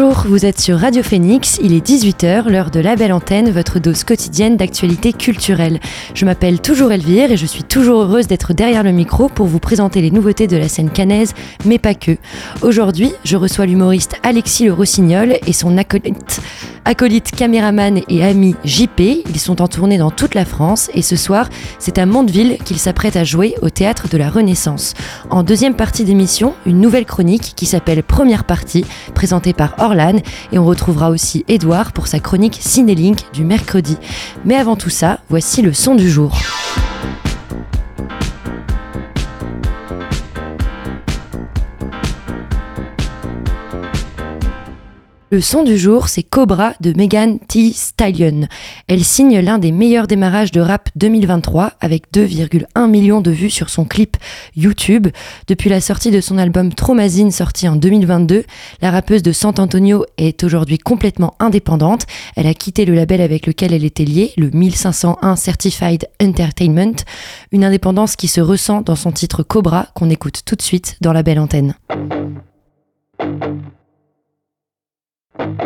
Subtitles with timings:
[0.00, 3.80] Bonjour, vous êtes sur Radio Phoenix, il est 18h, l'heure de la belle antenne, votre
[3.80, 5.80] dose quotidienne d'actualité culturelle.
[6.14, 9.58] Je m'appelle toujours Elvire et je suis toujours heureuse d'être derrière le micro pour vous
[9.58, 11.34] présenter les nouveautés de la scène canaise,
[11.64, 12.16] mais pas que.
[12.62, 16.42] Aujourd'hui, je reçois l'humoriste Alexis Le Rossignol et son acolyte
[16.88, 21.16] Acolyte, caméraman et ami JP, ils sont en tournée dans toute la France et ce
[21.16, 24.94] soir, c'est à Mondeville qu'ils s'apprêtent à jouer au théâtre de la Renaissance.
[25.28, 29.74] En deuxième partie d'émission, une nouvelle chronique qui s'appelle Première partie, présentée par
[30.52, 33.96] Et on retrouvera aussi Edouard pour sa chronique Cinélink du mercredi.
[34.44, 36.36] Mais avant tout ça, voici le son du jour.
[45.30, 47.70] Le son du jour, c'est Cobra de Megan T.
[47.74, 48.48] Stallion.
[48.86, 53.68] Elle signe l'un des meilleurs démarrages de rap 2023 avec 2,1 millions de vues sur
[53.68, 54.16] son clip
[54.56, 55.08] YouTube.
[55.46, 58.44] Depuis la sortie de son album Tromazine sorti en 2022,
[58.80, 62.06] la rappeuse de San Antonio est aujourd'hui complètement indépendante.
[62.34, 67.04] Elle a quitté le label avec lequel elle était liée, le 1501 Certified Entertainment,
[67.52, 71.12] une indépendance qui se ressent dans son titre Cobra qu'on écoute tout de suite dans
[71.12, 71.74] la belle antenne.
[75.38, 75.62] Thank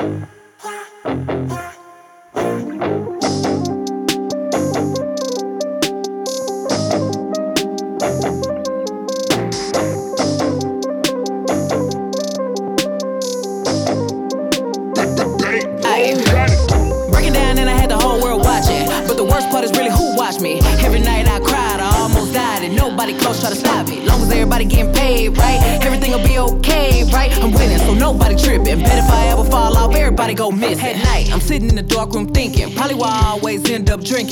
[0.00, 0.31] you.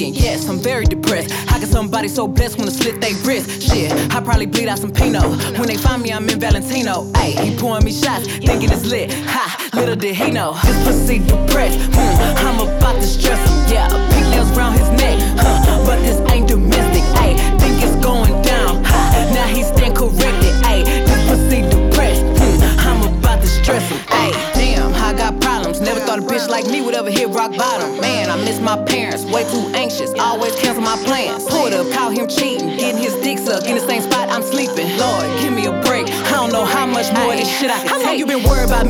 [0.01, 0.23] Drinking.
[0.23, 1.33] Yes, I'm very depressed.
[1.33, 3.63] How can somebody so blessed wanna slit their wrist?
[3.63, 5.25] Shit, I probably bleed out some Pinot.
[5.59, 7.05] When they find me, I'm in Valentino.
[7.13, 9.13] Ayy, he pouring me shots, thinking it's lit.
[9.13, 10.55] Ha, little did he know.
[10.65, 11.79] This pussy depressed.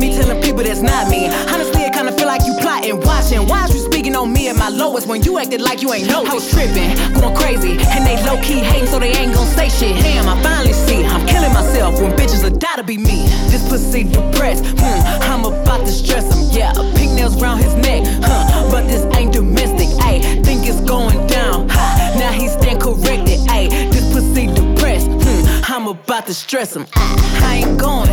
[0.01, 1.27] Me telling people that's not me?
[1.53, 3.47] Honestly, it kinda feel like you plotting, watching.
[3.47, 6.07] Why is you speaking on me at my lowest when you acted like you ain't
[6.07, 6.25] know?
[6.25, 9.69] I was tripping, going crazy, and they low key hating, so they ain't gon' say
[9.69, 9.95] shit.
[10.01, 13.27] Damn, I finally see I'm killing myself when bitches will die to be me.
[13.51, 15.01] This pussy depressed, hmm,
[15.31, 16.41] I'm about to stress him.
[16.49, 18.71] Yeah, pink nails round his neck, huh?
[18.71, 20.43] But this ain't domestic, ayy.
[20.43, 22.15] Think it's going down, ha.
[22.17, 23.69] Now he stand corrected, ayy.
[23.91, 26.87] This pussy depressed, hmm, I'm about to stress him.
[26.95, 28.09] I ain't going,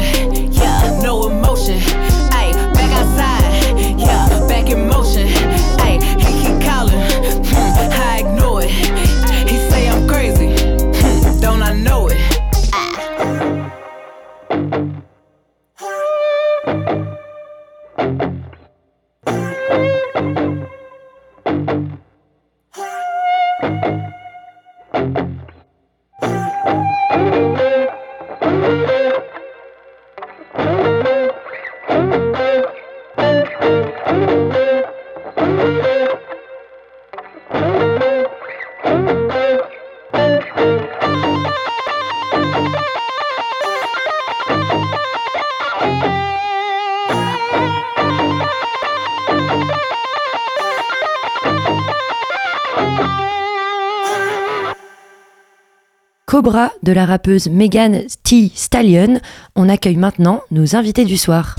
[56.89, 58.51] de la rappeuse Megan T.
[58.55, 59.21] Stallion.
[59.55, 61.57] On accueille maintenant nos invités du soir.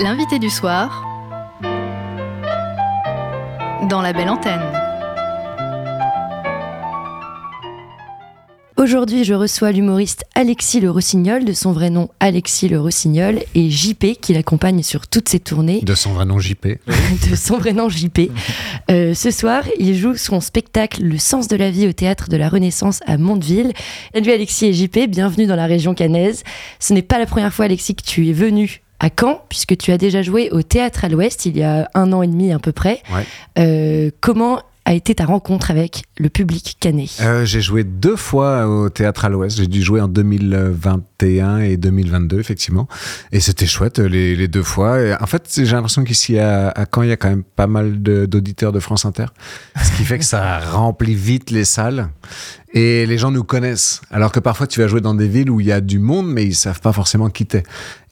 [0.00, 1.04] L'invité du soir
[3.88, 4.87] dans la belle antenne.
[8.78, 13.70] Aujourd'hui, je reçois l'humoriste Alexis Le Rossignol, de son vrai nom Alexis Le Rossignol, et
[13.70, 15.80] JP, qui l'accompagne sur toutes ses tournées.
[15.82, 16.64] De son vrai nom JP.
[17.28, 18.30] de son vrai nom JP.
[18.92, 22.36] Euh, ce soir, il joue son spectacle Le sens de la vie au théâtre de
[22.36, 23.72] la Renaissance à Mondeville.
[24.14, 26.44] Salut Alexis et JP, bienvenue dans la région cannaise.
[26.78, 29.90] Ce n'est pas la première fois, Alexis, que tu es venu à Caen, puisque tu
[29.90, 32.60] as déjà joué au théâtre à l'Ouest il y a un an et demi à
[32.60, 33.02] peu près.
[33.12, 33.24] Ouais.
[33.58, 37.10] Euh, comment a été ta rencontre avec le public canet?
[37.20, 39.58] Euh, j'ai joué deux fois au Théâtre à l'Ouest.
[39.58, 42.88] J'ai dû jouer en 2021 et 2022, effectivement.
[43.30, 44.98] Et c'était chouette les, les deux fois.
[44.98, 47.66] Et en fait, j'ai l'impression qu'ici à, à Caen, il y a quand même pas
[47.66, 49.26] mal d'auditeurs de, France Inter.
[49.76, 52.08] Ce qui fait que ça remplit vite les salles.
[52.72, 54.00] Et les gens nous connaissent.
[54.10, 56.32] Alors que parfois, tu vas jouer dans des villes où il y a du monde,
[56.32, 57.62] mais ils savent pas forcément qui t'es.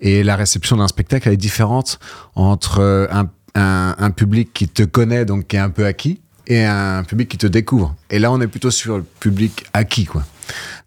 [0.01, 1.99] Et la réception d'un spectacle, elle est différente
[2.35, 6.21] entre euh, un, un, un public qui te connaît, donc qui est un peu acquis,
[6.47, 7.95] et un public qui te découvre.
[8.11, 10.25] Et là, on est plutôt sur le public acquis, quoi.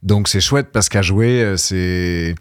[0.04, 2.36] Donc c'est chouette parce qu'à jouer, euh, c'est...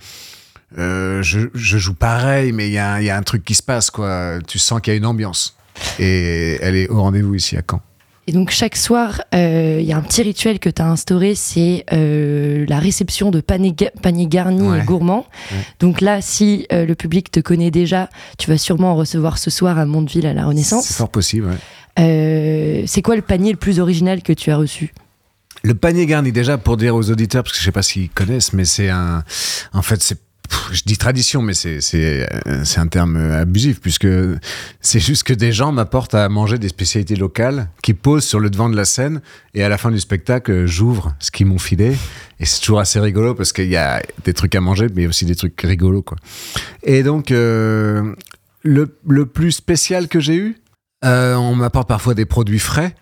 [0.79, 3.45] euh, je, je joue pareil, mais il y, a un- il y a un truc
[3.45, 4.39] qui se passe, quoi.
[4.47, 5.57] Tu sens qu'il y a une ambiance.
[5.99, 7.81] Et elle est au rendez-vous ici à Caen.
[8.27, 11.35] Et donc chaque soir, euh, il y a un petit rituel que tu as instauré,
[11.35, 14.81] c'est euh, la réception de paniers, ga- paniers garnis Ouais.
[14.81, 15.27] et gourmands.
[15.51, 15.57] Ouais.
[15.81, 19.79] Donc là, si le public te connaît déjà, tu vas sûrement en recevoir ce soir
[19.79, 20.93] à Mondeville à la C'est Renaissance.
[20.93, 21.57] fort possible, ouais.
[21.99, 24.93] Euh, c'est quoi le panier le plus original que tu as reçu?
[25.65, 28.53] Le panier garni, déjà, pour dire aux auditeurs, parce que je sais pas s'ils connaissent,
[28.53, 29.25] mais c'est un.
[29.73, 30.19] En fait, c'est.
[30.73, 34.09] Je dis tradition, mais c'est euh, un terme euh, abusif puisque
[34.81, 38.49] c'est juste que des gens m'apportent à manger des spécialités locales qui posent sur le
[38.49, 39.21] devant de la scène
[39.53, 41.95] et à la fin du spectacle j'ouvre ce qu'ils m'ont filé
[42.41, 45.27] et c'est toujours assez rigolo parce qu'il y a des trucs à manger mais aussi
[45.27, 46.17] des trucs rigolos quoi.
[46.83, 48.15] Et donc le
[48.65, 50.57] le plus spécial que j'ai eu,
[51.05, 52.95] euh, on m'apporte parfois des produits frais.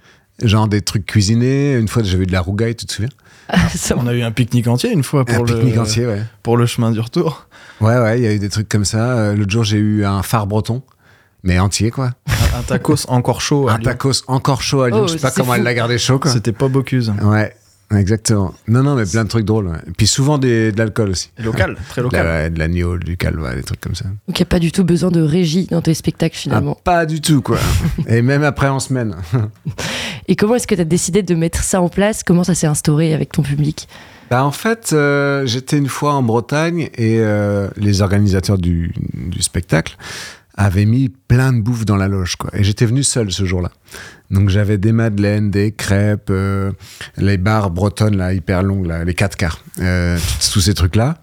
[0.43, 1.75] Genre des trucs cuisinés.
[1.75, 3.09] Une fois, j'avais eu de la rougaille, tu te souviens
[3.75, 6.23] Ça- On a eu un pique-nique entier une fois Un pour, le, pique-nique entier, ouais.
[6.43, 7.47] pour le chemin du retour.
[7.81, 9.13] Ouais, ouais, il y a eu des trucs comme ça.
[9.17, 10.83] Euh, L'autre jour, j'ai eu un phare breton,
[11.43, 12.11] mais entier, quoi.
[12.29, 13.69] Un, un tacos encore chaud.
[13.69, 13.85] à Un Lyon.
[13.85, 15.01] tacos encore chaud à Lyon.
[15.05, 15.59] Oh, je sais pas comment fou.
[15.59, 16.31] elle l'a gardé chaud, quoi.
[16.31, 17.15] C'était pas Bocuse.
[17.23, 17.56] Ouais,
[17.93, 18.55] exactement.
[18.69, 19.69] Non, non, mais plein de trucs drôles.
[19.69, 19.79] ouais.
[19.87, 21.31] Et puis souvent des, de l'alcool aussi.
[21.39, 22.27] Local, très De local.
[22.27, 24.05] la- de l'agneau, du calva, des trucs comme ça.
[24.05, 26.79] Donc il n'y a pas du tout besoin de régie dans tes spectacles Ah, finalement.
[26.85, 27.59] pas du tout, quoi.
[28.09, 29.15] Et même après en semaine.
[30.29, 32.23] Et comment est-ce que tu as décidé de mettre ça en place?
[32.25, 33.89] Comment ça s'est instauré avec ton public?
[34.29, 39.41] Bah en fait, euh, j'étais une fois en Bretagne et euh, les organisateurs du, du
[39.41, 39.97] spectacle
[40.57, 42.37] avaient mis plein de bouffe dans la loge.
[42.37, 42.51] Quoi.
[42.55, 43.71] Et j'étais venu seul ce jour-là.
[44.31, 46.73] Donc j'avais des madeleines, des crêpes, euh,
[47.17, 50.19] les barres bretonnes là, hyper longues, là, les quatre quarts, euh,
[50.53, 51.19] tous- ces trucs-là.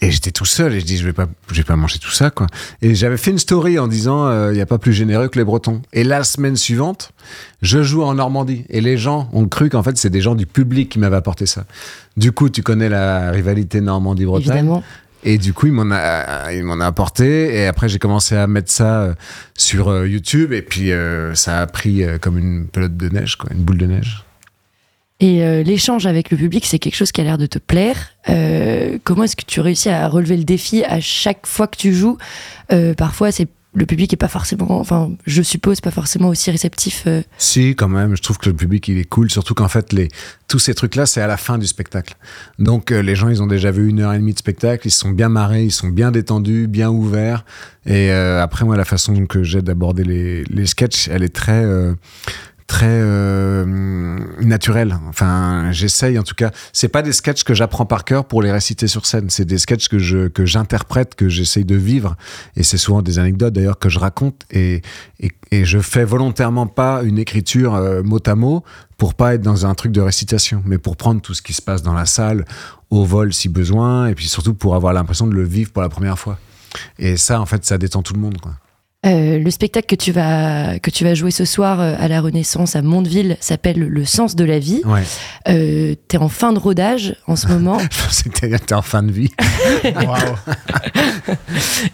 [0.00, 2.12] Et j'étais tout seul et je dis je vais pas je vais pas manger tout
[2.12, 2.46] ça quoi.
[2.82, 5.44] Et j'avais fait une story en disant il y a pas plus généreux que les
[5.44, 5.82] Bretons.
[5.92, 7.10] Et la semaine suivante,
[7.62, 10.46] je joue en Normandie et les gens ont cru qu'en fait c'est des gens du
[10.46, 11.64] public qui m'avaient apporté ça.
[12.16, 14.48] Du coup, tu connais la rivalité Normandie-Bretagne.
[14.58, 14.84] Évidemment.
[15.24, 17.54] Et du coup, il m'en a, apporté.
[17.56, 19.14] Et après, j'ai commencé à mettre ça euh,
[19.56, 20.52] sur euh, YouTube.
[20.52, 23.86] Et puis, euh, ça a pris comme une pelote de neige, quoi, une boule de
[23.86, 24.24] neige.
[25.20, 28.10] Et l'échange avec le public, c'est quelque chose qui a l'air de te plaire.
[29.02, 32.18] Comment est-ce que tu réussis à relever le défi à chaque fois que tu joues?
[32.96, 37.04] Parfois, c'est le public est pas forcément, enfin, je suppose, pas forcément aussi réceptif.
[37.06, 37.22] euh.
[37.36, 39.30] Si, quand même, je trouve que le public, il est cool.
[39.30, 40.08] Surtout qu'en fait, les,
[40.48, 42.16] tous ces trucs-là, c'est à la fin du spectacle.
[42.58, 44.86] Donc, euh, les gens, ils ont déjà vu une heure et demie de spectacle.
[44.86, 47.44] Ils sont bien marrés, ils sont bien détendus, bien ouverts.
[47.86, 51.64] Et euh, après, moi, la façon que j'ai d'aborder les, les sketchs, elle est très...
[52.68, 53.64] très euh,
[54.40, 54.96] naturelle.
[55.08, 56.52] Enfin, j'essaye en tout cas.
[56.72, 59.30] C'est pas des sketchs que j'apprends par cœur pour les réciter sur scène.
[59.30, 62.14] C'est des sketchs que je que j'interprète, que j'essaye de vivre.
[62.56, 64.42] Et c'est souvent des anecdotes d'ailleurs que je raconte.
[64.50, 64.82] Et,
[65.18, 68.62] et, et je fais volontairement pas une écriture euh, mot à mot
[68.98, 71.62] pour pas être dans un truc de récitation, mais pour prendre tout ce qui se
[71.62, 72.44] passe dans la salle
[72.90, 75.88] au vol si besoin, et puis surtout pour avoir l'impression de le vivre pour la
[75.88, 76.38] première fois.
[76.98, 78.38] Et ça, en fait, ça détend tout le monde.
[78.38, 78.52] Quoi.
[79.06, 82.20] Euh, le spectacle que tu vas que tu vas jouer ce soir euh, à la
[82.20, 84.82] Renaissance à Mondeville s'appelle Le sens de la vie.
[84.84, 85.04] Ouais.
[85.48, 87.78] Euh, T'es en fin de rodage en ce moment.
[87.78, 89.30] Je pensais que t'étais en fin de vie.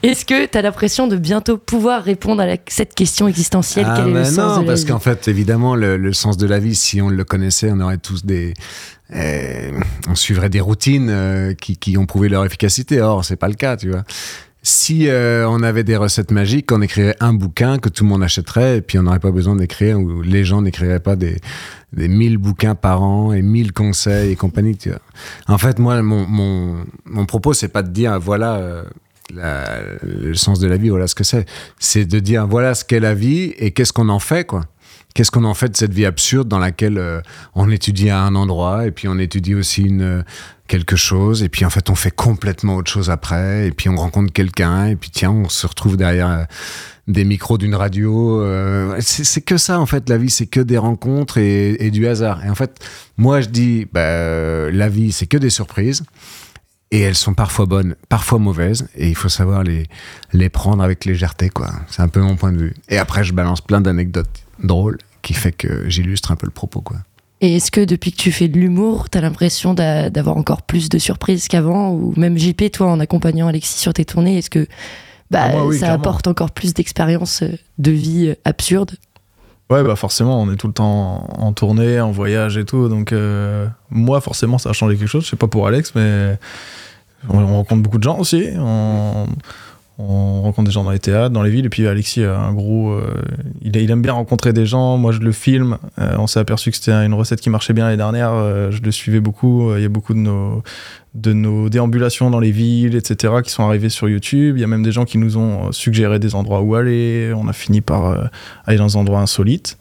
[0.02, 3.87] Est-ce que t'as l'impression de bientôt pouvoir répondre à la- cette question existentielle?
[3.88, 6.12] Ah Quel est le ben sens non, de la parce qu'en fait, évidemment, le, le
[6.14, 8.54] sens de la vie, si on le connaissait, on aurait tous des.
[9.14, 9.73] euh,
[10.08, 13.00] on suivrait des routines euh, qui, qui ont prouvé leur efficacité.
[13.02, 14.04] Or, c'est pas le cas, tu vois.
[14.66, 18.23] Si euh, on avait des recettes magiques, on écrirait un bouquin que tout le monde
[18.23, 21.37] achèterait, et puis on n'aurait pas besoin d'écrire, ou les gens n'écriraient pas des,
[21.92, 24.75] des 1000 bouquins par an et 1000 conseils et compagnie.
[24.75, 25.00] Tu vois.
[25.49, 28.54] En fait, moi, mon, mon, mon propos, c'est pas de dire, voilà.
[28.56, 28.85] euh,
[30.02, 31.47] le sens de la vie, voilà ce que c'est.
[31.78, 34.64] C'est de dire voilà ce qu'est la vie et qu'est-ce qu'on en fait, quoi.
[35.14, 37.21] Qu'est-ce qu'on en fait de cette vie absurde dans laquelle euh,
[37.54, 40.23] on étudie à un endroit et puis on étudie aussi une euh,
[40.66, 43.97] quelque chose et puis en fait on fait complètement autre chose après et puis on
[43.97, 46.44] rencontre quelqu'un et puis tiens on se retrouve derrière euh,
[47.06, 48.42] des micros d'une radio
[48.99, 52.49] c'est que ça en fait la vie c'est que des rencontres et, du hasard et
[52.49, 52.83] en fait
[53.18, 56.02] moi je dis bah, la vie c'est que des surprises
[56.90, 59.88] et elles sont parfois bonnes, parfois mauvaises, et il faut savoir les,
[60.33, 61.73] les prendre avec légèreté, quoi.
[61.88, 62.75] C'est un peu mon point de vue.
[62.88, 66.80] Et après, je balance plein d'anecdotes drôles qui fait que j'illustre un peu le propos,
[66.80, 66.99] quoi.
[67.40, 70.88] Et est-ce que depuis que tu fais de l'humour, t'as l'impression d'a- d'avoir encore plus
[70.88, 71.90] de surprises qu'avant?
[71.92, 74.66] Ou même JP, toi, en accompagnant Alexis sur tes tournées, est-ce que
[75.30, 75.94] bah, Ah, oui, ça clairement.
[76.02, 78.92] apporte encore plus d'expériences euh, de vie euh, absurdes
[79.70, 82.88] Ouais, bah forcément, on est tout le temps en tournée, en voyage et tout.
[82.88, 85.25] Donc, euh, moi, forcément, ça a changé quelque chose.
[85.25, 86.38] Je sais pas pour Alex, mais
[87.30, 88.44] on, on rencontre beaucoup de gens aussi.
[88.58, 89.26] On,
[89.98, 91.66] on rencontre des gens dans les théâtres, dans les villes.
[91.66, 92.92] Et puis, Alexis a un gros.
[92.92, 93.22] euh,
[93.62, 94.96] il, aime bien rencontrer des gens.
[94.96, 95.78] Moi, je le filme.
[96.00, 98.32] Euh, on s'est aperçu que c'était une recette qui marchait bien l'année dernière.
[98.32, 99.74] Euh, je le suivais beaucoup.
[99.76, 100.62] Il y a beaucoup de nos,
[101.14, 104.56] de nos déambulations dans les villes, etc., qui sont arrivées sur YouTube.
[104.56, 107.32] Il y a même des gens qui nous ont suggéré des endroits où aller.
[107.36, 108.30] On a fini par
[108.66, 109.78] aller dans des endroits insolites.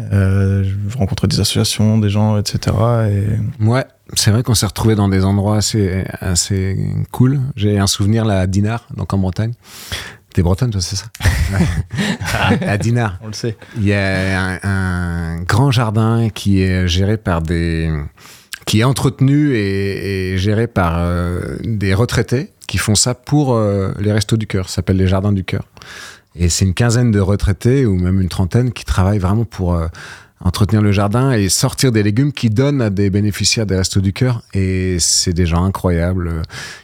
[0.00, 0.64] Euh,
[0.96, 2.76] rencontrer des associations, des gens, etc.
[3.10, 3.64] Et...
[3.64, 6.78] Ouais, c'est vrai qu'on s'est retrouvé dans des endroits assez, assez
[7.10, 7.40] cool.
[7.56, 9.52] J'ai un souvenir là à Dinard, donc en Bretagne.
[10.34, 11.06] T'es bretonne, toi, c'est ça?
[11.52, 11.66] Ouais.
[12.68, 13.18] À Dinard.
[13.22, 13.56] On le sait.
[13.76, 17.90] Il y a un, un grand jardin qui est géré par des.
[18.66, 23.92] qui est entretenu et, et géré par euh, des retraités qui font ça pour euh,
[23.98, 24.68] les Restos du Cœur.
[24.68, 25.64] Ça s'appelle les Jardins du Cœur.
[26.38, 29.88] Et c'est une quinzaine de retraités, ou même une trentaine, qui travaillent vraiment pour euh,
[30.40, 34.12] entretenir le jardin et sortir des légumes qui donnent à des bénéficiaires des Restos du
[34.12, 34.42] Cœur.
[34.54, 36.42] Et c'est des gens incroyables, euh,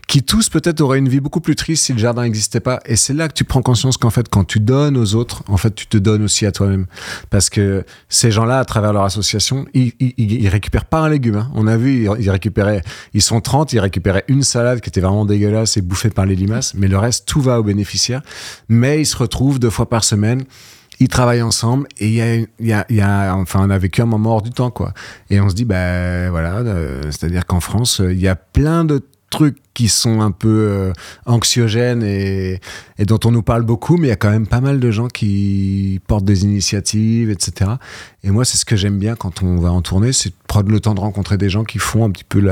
[0.08, 2.80] qui tous peut-être auraient une vie beaucoup plus triste si le jardin n'existait pas.
[2.86, 5.56] Et c'est là que tu prends conscience qu'en fait, quand tu donnes aux autres, en
[5.56, 6.86] fait, tu te donnes aussi à toi-même.
[7.30, 11.36] Parce que ces gens-là, à travers leur association, ils, ils, récupèrent pas un légume.
[11.36, 11.50] hein.
[11.54, 12.82] On a vu, ils récupéraient,
[13.12, 16.34] ils sont 30, ils récupéraient une salade qui était vraiment dégueulasse et bouffée par les
[16.34, 16.74] limaces.
[16.74, 18.22] Mais le reste, tout va aux bénéficiaires.
[18.68, 20.44] Mais ils se retrouvent deux fois par semaine.
[21.00, 24.06] Ils travaillent ensemble et il y a, y y a- enfin, on a vécu un
[24.06, 24.92] moment hors du temps, quoi.
[25.30, 28.84] Et on se dit, bah voilà, euh, c'est-à-dire qu'en France, euh, il y a plein
[28.84, 30.92] de trucs qui sont un peu euh,
[31.26, 32.60] anxiogènes et,
[33.06, 35.08] dont on nous parle beaucoup, mais il y a quand même pas mal de gens
[35.08, 37.72] qui portent des initiatives, etc.
[38.22, 40.78] Et moi, c'est ce que j'aime bien quand on va en tournée, c'est prendre le
[40.78, 42.48] temps de rencontrer des gens qui font un petit peu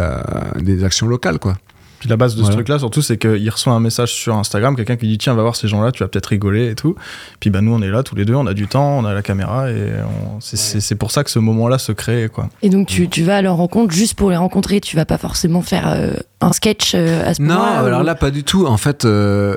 [0.61, 1.57] des actions locales, quoi.
[2.03, 2.51] Puis la base de Voilà.
[2.51, 5.43] ce truc-là, surtout, c'est qu'il reçoit un message sur Instagram, quelqu'un qui dit Tiens, va
[5.43, 6.97] voir ces gens-là, tu vas peut-être rigoler et tout.
[7.39, 9.15] Puis bah, nous, on est là tous les deux, on a du temps, on a
[9.15, 12.29] la caméra, et on- c'est c'est- c'est pour ça que ce moment-là se crée.
[12.29, 12.49] Quoi.
[12.63, 15.17] Et donc tu, tu vas à leur rencontre juste pour les rencontrer, tu vas pas
[15.17, 18.43] forcément faire euh, un sketch euh, à ce Non, moment-là alors ou- là, pas du
[18.43, 18.67] tout.
[18.67, 19.57] En fait, euh,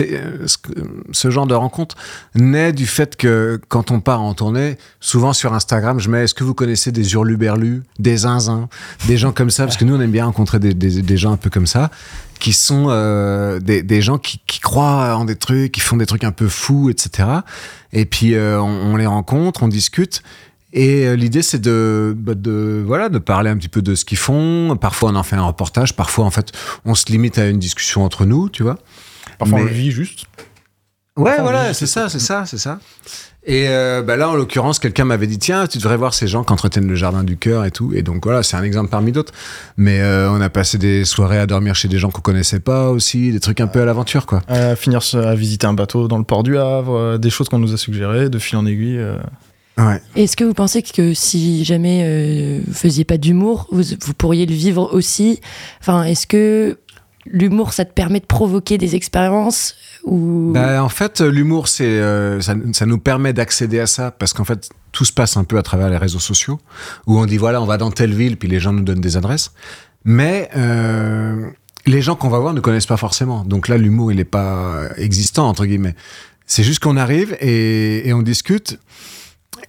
[0.00, 0.46] euh,
[1.12, 1.96] ce, genre de rencontre
[2.34, 6.34] naît du fait que quand on part en tournée, souvent sur Instagram, je mets est-ce
[6.34, 8.68] que vous connaissez des hurluberlus, des zinzins,
[9.06, 9.64] des gens comme ça?
[9.64, 11.90] Parce que nous, on aime bien rencontrer des, gens un peu comme ça,
[12.40, 16.32] qui sont euh, des, gens qui, croient en des trucs, qui font des trucs un
[16.32, 17.28] peu fous, etc.
[17.92, 20.22] Et puis, euh, on, on les rencontre, on discute.
[20.76, 24.18] Et l'idée, c'est de, bah, de, voilà, de parler un petit peu de ce qu'ils
[24.18, 24.76] font.
[24.76, 25.94] Parfois, on en fait un reportage.
[25.94, 26.50] Parfois, en fait,
[26.84, 28.78] on se limite à une discussion entre nous, tu vois.
[29.38, 30.26] Parfois, on Mais- le vit juste.
[31.16, 32.80] Ouais, Parfois, on voilà, c'est ça, c'est ça, c'est ça.
[33.46, 36.42] Et euh, bah là, en l'occurrence, quelqu'un m'avait dit tiens, tu devrais voir ces gens
[36.44, 37.92] qui entretiennent le jardin du cœur et tout.
[37.94, 39.32] Et donc voilà, c'est un exemple parmi d'autres.
[39.76, 42.88] Mais euh, on a passé des soirées à dormir chez des gens qu'on connaissait pas
[42.90, 44.42] aussi, des trucs un peu à l'aventure, quoi.
[44.48, 47.58] À finir à visiter un bateau dans le port du Havre, euh, des choses qu'on
[47.58, 48.98] nous a suggérées, de fil en aiguille.
[48.98, 49.18] euh.
[49.76, 50.00] Ouais.
[50.16, 54.46] Est-ce que vous pensez que si jamais euh, vous faisiez pas d'humour, vous, vous pourriez
[54.46, 55.40] le vivre aussi?
[55.80, 56.78] Enfin, est-ce que
[57.26, 62.40] l'humour, ça te permet de provoquer des expériences ou Bah, en fait, l'humour, c'est euh,
[62.40, 65.62] ça, nous permet d'accéder à ça parce qu'en fait, tout se passe un peu à
[65.62, 66.60] travers les réseaux sociaux
[67.06, 69.16] où on dit voilà, on va dans telle ville, puis les gens nous donnent des
[69.16, 69.52] adresses.
[70.04, 71.48] Mais euh,
[71.86, 73.44] les gens qu'on va voir ne connaissent pas forcément.
[73.44, 75.94] Donc là, l'humour, il n'est pas existant entre guillemets.
[76.46, 78.78] C'est juste qu'on arrive et on discute.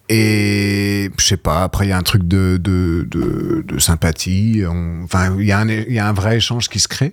[0.09, 4.63] Et je sais pas, après il y a un truc de, de, de, de sympathie,
[5.03, 7.11] enfin il y, a un- y a un vrai échange qui se crée.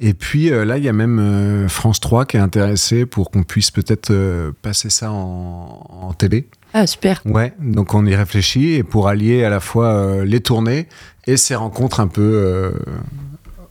[0.00, 3.30] Et puis euh, là, il y a même euh, France 3 qui est intéressé pour
[3.30, 6.46] qu'on puisse peut-être euh, passer ça en, en télé.
[6.74, 7.20] Ah, super.
[7.24, 10.86] Ouais, donc on y réfléchit et pour allier à la fois les tournées
[11.26, 12.72] et ces rencontres un peu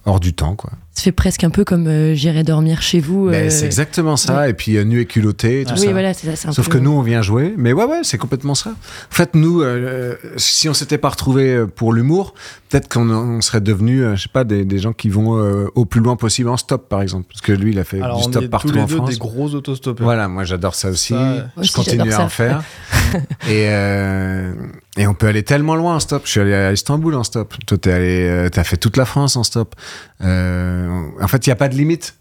[0.05, 0.71] hors du temps, quoi.
[0.97, 3.27] Ça fait presque un peu comme euh, j'irai dormir chez vous.
[3.29, 4.49] Ben, euh, c'est exactement ça.
[4.49, 5.91] Et puis euh, nu et culotté tout Oui, ça.
[5.91, 6.49] voilà, c'est ça.
[6.49, 7.53] un Sauf peu- que nous, on vient jouer.
[7.55, 8.71] Mais ouais, ouais, c'est complètement ça.
[8.71, 12.33] En fait, nous, euh, si on s'était pas retrouvés pour l'humour,
[12.69, 15.67] peut-être qu'on on serait devenus, euh, je sais pas, des, des gens qui vont euh,
[15.75, 17.27] au plus loin possible en stop, par exemple.
[17.29, 18.85] Parce que lui, il a fait Alors du on stop est partout tous les en
[18.87, 19.09] deux France.
[19.11, 20.03] des gros autostoppeurs.
[20.03, 21.13] Voilà, moi j'adore ça aussi.
[21.13, 21.35] Ça, ouais.
[21.37, 22.63] Moi je aussi, continue à en faire.
[23.47, 24.51] et, euh,
[24.97, 26.23] et on peut aller tellement loin en stop.
[26.25, 27.53] Je suis allé à Istanbul en stop.
[27.65, 29.75] Toi, t'es allé, euh, t'as fait toute la France en stop.
[30.23, 32.15] Euh, en fait, il n'y a pas de limite.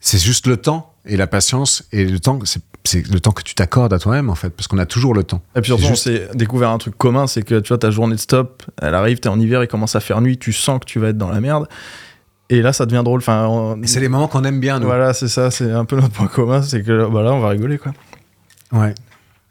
[0.00, 2.38] C'est juste le temps et la patience et le temps.
[2.44, 5.22] C'est, le temps que tu t'accordes à toi-même en fait, parce qu'on a toujours le
[5.22, 5.42] temps.
[5.54, 7.90] Et puis surtout, on juste- s'est découvert un truc commun, c'est que tu vois, ta
[7.90, 10.80] journée de stop, elle arrive, t'es en hiver, il commence à faire nuit, tu sens
[10.80, 11.68] que tu vas être dans la merde.
[12.48, 13.18] Et là, ça devient drôle.
[13.20, 14.86] Enfin, on- c'est les moments qu'on aime bien, nous.
[14.86, 17.50] Voilà, c'est ça, c'est un peu notre point commun, c'est que bah là, on va
[17.50, 17.92] rigoler, quoi.
[18.72, 18.94] Ouais.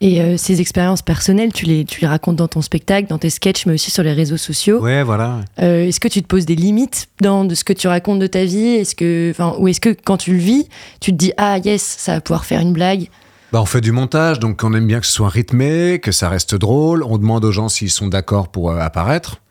[0.02, 3.30] Et euh, ces expériences personnelles, tu les, tu les racontes dans ton spectacle, dans tes
[3.30, 4.80] sketchs, mais aussi sur les réseaux sociaux.
[4.80, 5.42] Ouais, voilà.
[5.62, 8.28] Euh, est-ce que tu te poses des limites dans de ce que tu racontes de
[8.28, 8.76] ta vie?
[8.76, 10.70] Est-ce que, ou est-ce que quand tu le vis,
[11.02, 13.10] tu te dis ah yes, ça va pouvoir faire une blague?
[13.52, 16.30] Bah, on fait du montage, donc on aime bien que ce soit rythmé, que ça
[16.30, 17.04] reste drôle.
[17.04, 19.42] On demande aux gens s'ils sont d'accord pour euh, apparaître.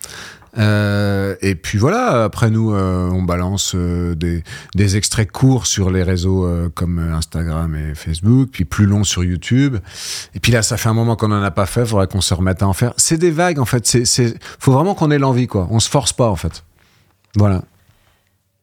[0.59, 4.43] Euh, et puis voilà, après nous, euh, on balance euh, des,
[4.75, 9.77] des extraits courts sur les réseaux comme Instagram et Facebook, puis plus longs sur YouTube.
[10.35, 12.35] Et puis là, ça fait un moment qu'on n'en a pas fait, faudrait qu'on se
[12.35, 12.93] remette à en faire.
[12.97, 13.87] C'est des vagues, en fait.
[13.87, 15.69] C'est, faut vraiment qu'on ait l'envie, quoi.
[15.71, 16.65] On se force pas, en fait.
[17.37, 17.62] Voilà.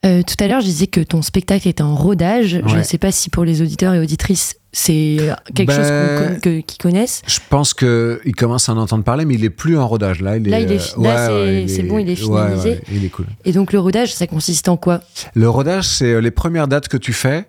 [0.04, 2.62] Tout à l'heure, je disais que ton spectacle était en rodage.
[2.68, 5.18] Je ne sais pas si pour les auditeurs et auditrices, c'est
[5.56, 7.22] quelque Ben- chose qu'ils connaissent.
[7.26, 10.20] Je pense qu'il commence à en entendre parler, mais il est plus en rodage.
[10.22, 12.82] Là, il Là, est, il est là, c'est- c'est bon, il est ouais, ouais, finalisé.
[12.92, 13.26] il est cool.
[13.46, 15.00] Et donc le rodage, ça consiste en quoi?
[15.34, 17.46] Le rodage, c'est euh, les premières dates que tu fais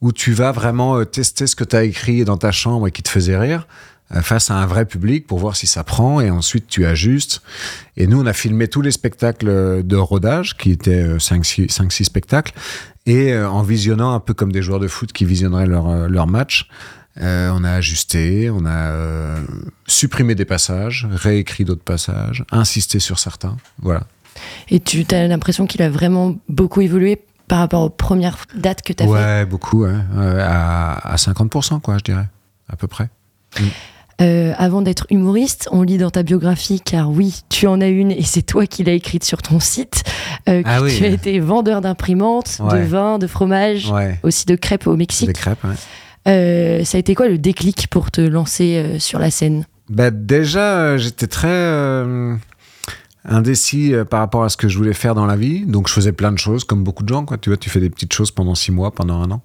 [0.00, 2.92] où tu vas vraiment euh, tester ce que tu as écrit dans ta chambre et
[2.92, 3.66] qui te faisait rire
[4.22, 7.42] face à un vrai public pour voir si ça prend et ensuite tu ajustes.
[7.96, 12.52] Et nous, on a filmé tous les spectacles euh, de rodage qui étaient 5-6 spectacles
[13.06, 16.08] et euh, en visionnant un peu comme des joueurs de foot qui visionneraient leur, euh,
[16.08, 16.68] leur match.
[17.20, 19.36] euh, on a ajusté, on a euh,
[19.86, 23.56] supprimé des passages, réécrit d'autres passages, insisté sur certains.
[23.82, 24.04] Voilà.
[24.70, 28.92] Et tu as l'impression qu'il a vraiment beaucoup évolué par rapport aux premières dates que
[28.92, 29.94] tu as fait Ouais, beaucoup, ouais.
[30.16, 32.28] Euh, à, à 50%, quoi, je dirais,
[32.68, 33.08] à peu près.
[34.20, 38.10] Euh, avant d'être humoriste, on lit dans ta biographie, car oui, tu en as une
[38.10, 40.02] et c'est toi qui l'as écrite sur ton site,
[40.48, 40.96] euh, que Ah oui.
[40.96, 44.18] tu as été vendeur d'imprimantes, de vin, de fromage, Ouais.
[44.24, 45.32] aussi de crêpes au Des Mexique.
[45.34, 45.74] crêpes, ouais.
[46.26, 49.66] Euh, ça a été quoi le déclic pour te lancer sur la scène?
[49.88, 51.46] Bah, déjà, j'étais très
[53.24, 55.64] indécis euh, par rapport à ce que je voulais faire dans la vie.
[55.66, 57.24] Donc, je faisais plein de choses, comme beaucoup de gens.
[57.24, 57.38] Quoi.
[57.38, 59.42] Tu vois, tu fais des petites choses pendant six mois, pendant un an.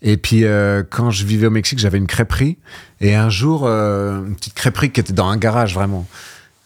[0.00, 2.58] Et puis, euh, quand je vivais au Mexique, j'avais une crêperie.
[3.00, 6.06] Et un jour, euh, une petite crêperie qui était dans un garage, vraiment.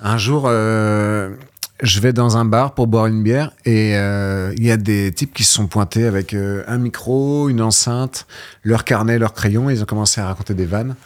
[0.00, 4.76] Un jour, je vais dans un bar pour boire une bière et il y a
[4.76, 8.26] des types qui se sont pointés avec un micro, une enceinte,
[8.62, 9.70] leur carnet, leur crayon.
[9.70, 10.96] Et ils ont commencé à raconter des vannes.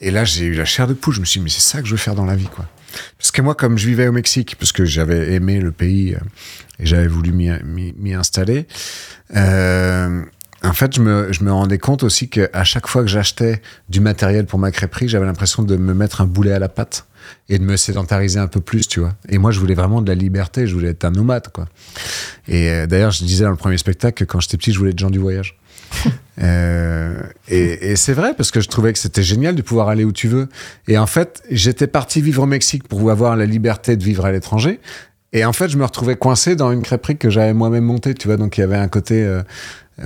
[0.00, 1.14] Et là, j'ai eu la chair de poule.
[1.14, 2.66] Je me suis dit, mais c'est ça que je veux faire dans la vie, quoi.
[3.18, 6.18] Parce que moi, comme je vivais au Mexique, parce que j'avais aimé le pays euh,
[6.78, 8.66] et j'avais voulu m'y- installer,
[9.34, 10.22] euh,
[10.62, 14.58] en fait, je me, rendais compte aussi qu'à chaque fois que j'achetais du matériel pour
[14.58, 17.06] ma crêperie, j'avais l'impression de me mettre un boulet à la patte
[17.48, 19.14] et de me sédentariser un peu plus, tu vois.
[19.28, 21.66] Et moi, je voulais vraiment de la liberté, je voulais être un nomade, quoi.
[22.48, 24.92] Et euh, d'ailleurs, je disais dans le premier spectacle que quand j'étais petit, je voulais
[24.92, 25.58] être Jean du voyage.
[26.42, 30.04] Euh, et et c'est vrai parce que je trouvais que c'était génial de pouvoir aller
[30.04, 30.50] où tu veux.
[30.86, 34.32] Et en fait, j'étais parti vivre au Mexique pour avoir la liberté de vivre à
[34.32, 34.78] l'étranger.
[35.32, 38.28] Et en fait, je me retrouvais coincé dans une crêperie que j'avais moi-même montée, tu
[38.28, 38.36] vois.
[38.36, 39.42] Donc il y avait un côté euh,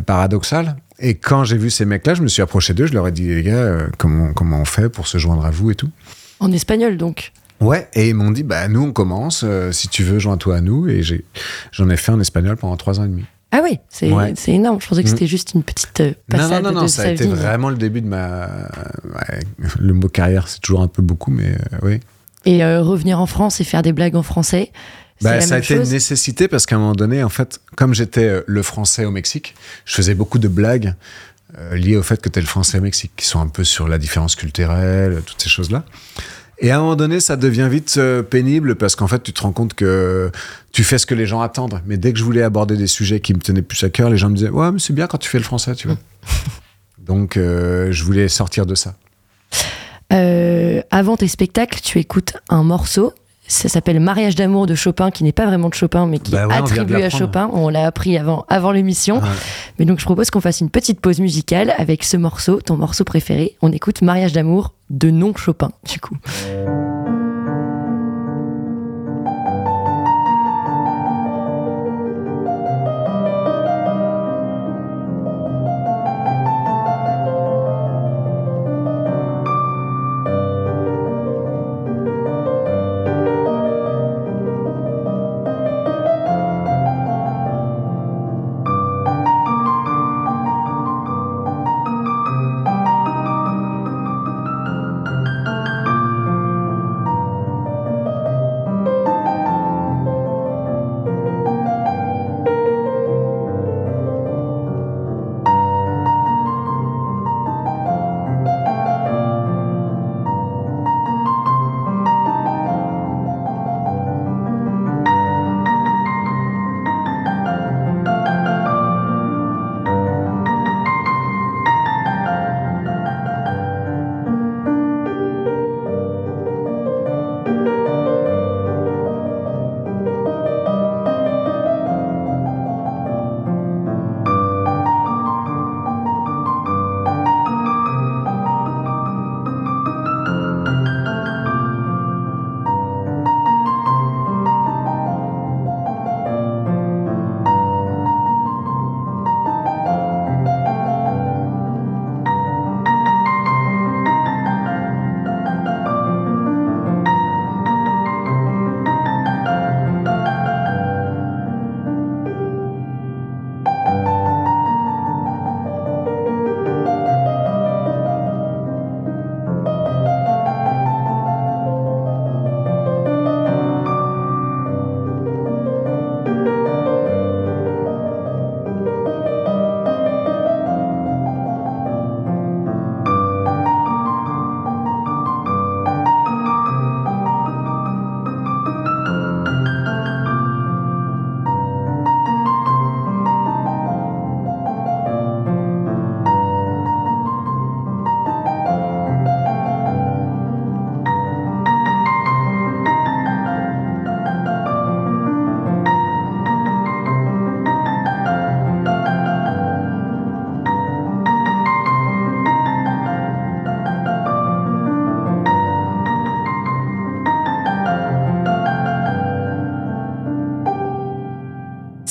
[0.07, 0.77] paradoxal.
[1.01, 2.87] Et quand j'ai vu ces mecs-là, je me suis approché d'eux.
[2.87, 5.51] Je leur ai dit, les gars, euh, comment, comment on fait pour se joindre à
[5.51, 5.91] vous et tout?
[6.39, 10.19] En espagnol donc Ouais, et ils m'ont dit, bah nous on commence, si tu veux,
[10.19, 10.89] joins-toi à nous.
[10.89, 11.25] Et j'ai-
[11.73, 13.25] j'en ai fait en espagnol pendant trois ans et demi.
[13.53, 14.33] Ah oui, c'est Ouais.
[14.47, 14.81] énorme.
[14.81, 15.11] Je pensais que Mm.
[15.11, 17.31] c'était juste une petite euh, Non, passade non, non, non, de ça a été vie.
[17.33, 18.47] vraiment le début de ma...
[18.47, 19.41] ouais,
[19.79, 22.01] le mot carrière, c'est toujours un peu beaucoup, mais euh, oui.
[22.47, 24.71] Et euh, revenir en France et faire des blagues en français,
[25.21, 25.89] Bah, la ça a été chose.
[25.89, 29.55] une nécessité parce qu'à un moment donné, en fait, comme j'étais le français au Mexique,
[29.85, 30.95] je faisais beaucoup de blagues
[31.73, 33.99] liées au fait que t'es le français au Mexique, qui sont un peu sur la
[33.99, 35.85] différence culturelle, toutes ces choses-là.
[36.63, 39.41] Et à un moment donné, ça devient vite euh, pénible parce qu'en fait, tu te
[39.41, 40.31] rends compte que
[40.73, 41.81] tu fais ce que les gens attendent.
[41.87, 44.19] Mais dès que je voulais aborder des sujets qui me tenaient plus à cœur, les
[44.19, 45.97] gens me disaient Ouais, mais c'est bien quand tu fais le français, tu vois.
[46.99, 48.95] Donc, euh, je voulais sortir de ça.
[50.13, 53.15] Euh, avant tes spectacles, tu écoutes un morceau.
[53.51, 56.47] Ça s'appelle Mariage d'amour de Chopin, qui n'est pas vraiment de Chopin, mais qui Bah
[56.47, 57.11] ouais, est attribué à.
[57.11, 57.51] Chopin.
[57.53, 59.21] On l'a appris avant, avant l'émission.
[59.79, 63.03] Mais donc, je propose qu'on fasse une petite pause musicale avec ce morceau, ton morceau
[63.05, 63.57] préféré.
[63.61, 66.17] On écoute Mariage d'amour de non Chopin, du coup.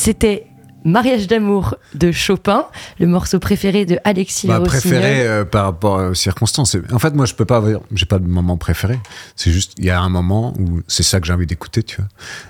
[0.10, 0.48] C'était
[0.86, 2.66] Mariage d'amour de Chopin,
[3.00, 6.76] le morceau préféré de Alexis Bah, préféré euh, par rapport aux circonstances.
[6.92, 8.98] En fait, moi, je peux pas avoir, j'ai pas de moment préféré.
[9.36, 11.98] C'est juste, il y a un moment où c'est ça que j'ai envie d'écouter, tu
[11.98, 12.08] vois.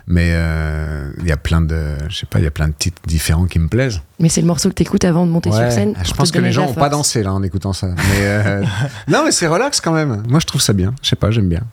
[0.07, 2.73] Mais euh, il y a plein de, je sais pas, il y a plein de
[2.73, 3.99] titres différents qui me plaisent.
[4.19, 5.95] Mais c'est le morceau que t'écoutes avant de monter sur scène.
[6.01, 7.87] je pense que les gens ont pas dansé là en écoutant ça.
[7.87, 8.63] Mais euh,
[9.09, 10.23] non, mais c'est relax quand même.
[10.29, 10.95] Moi, je trouve ça bien.
[11.01, 11.63] Je sais pas, j'aime bien.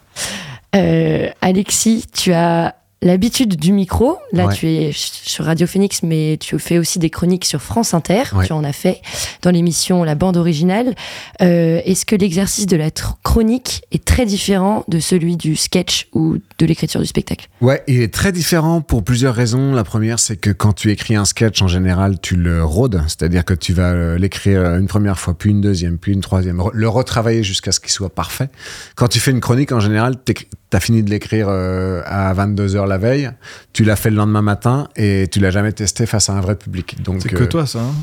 [1.42, 2.75] Alexis, tu as
[3.07, 4.19] l'habitude du micro.
[4.33, 4.55] Là, Ouais.
[4.55, 8.23] tu es sur Radio Phoenix, mais tu fais aussi des chroniques sur France Inter.
[8.35, 8.47] Ouais.
[8.47, 9.01] Tu en as fait
[9.42, 10.95] dans l'émission La bande originale.
[11.42, 12.90] Euh, Est-ce que l'exercice de la
[13.23, 17.49] chronique est très différent de celui du sketch ou de l'écriture du spectacle?
[17.61, 19.73] Ouais, il est très différent pour plusieurs raisons.
[19.73, 23.45] La première, c'est que quand tu écris un sketch, en général, tu le rôdes, c'est-à-dire
[23.45, 26.88] que tu vas euh, l'écrire une première fois, puis une deuxième, puis une troisième, le
[26.88, 28.49] retravailler jusqu'à ce qu'il soit parfait.
[28.97, 30.35] Quand tu fais une chronique, en général, tu
[30.73, 33.30] as fini de l'écrire euh, à 22h la veille,
[33.72, 36.56] tu l'as fait le lendemain matin et tu l'as jamais testé face à un vrai
[36.56, 37.02] public.
[37.02, 37.80] Donc C'est euh, que toi, ça.
[37.80, 37.94] Hein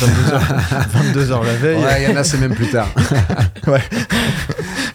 [0.00, 1.78] 22h, 22h la veille.
[1.78, 2.88] Ouais, il y en a, c'est même plus tard.
[3.66, 3.82] Ouais.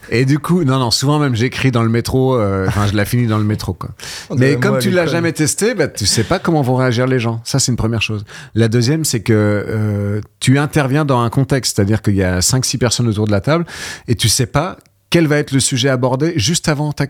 [0.10, 3.06] Et du coup, non, non, souvent même j'écris dans le métro, euh, enfin je la
[3.06, 3.92] finis dans le métro, quoi.
[4.30, 7.20] On Mais comme tu l'as jamais testé, bah, tu sais pas comment vont réagir les
[7.20, 7.42] gens.
[7.44, 8.26] Ça, c'est une première chose.
[8.56, 12.78] La deuxième, c'est que euh, tu interviens dans un contexte, c'est-à-dire qu'il y a 5-6
[12.78, 13.66] personnes autour de la table
[14.08, 14.78] et tu sais pas
[15.14, 17.06] quel va être le sujet abordé juste avant ta,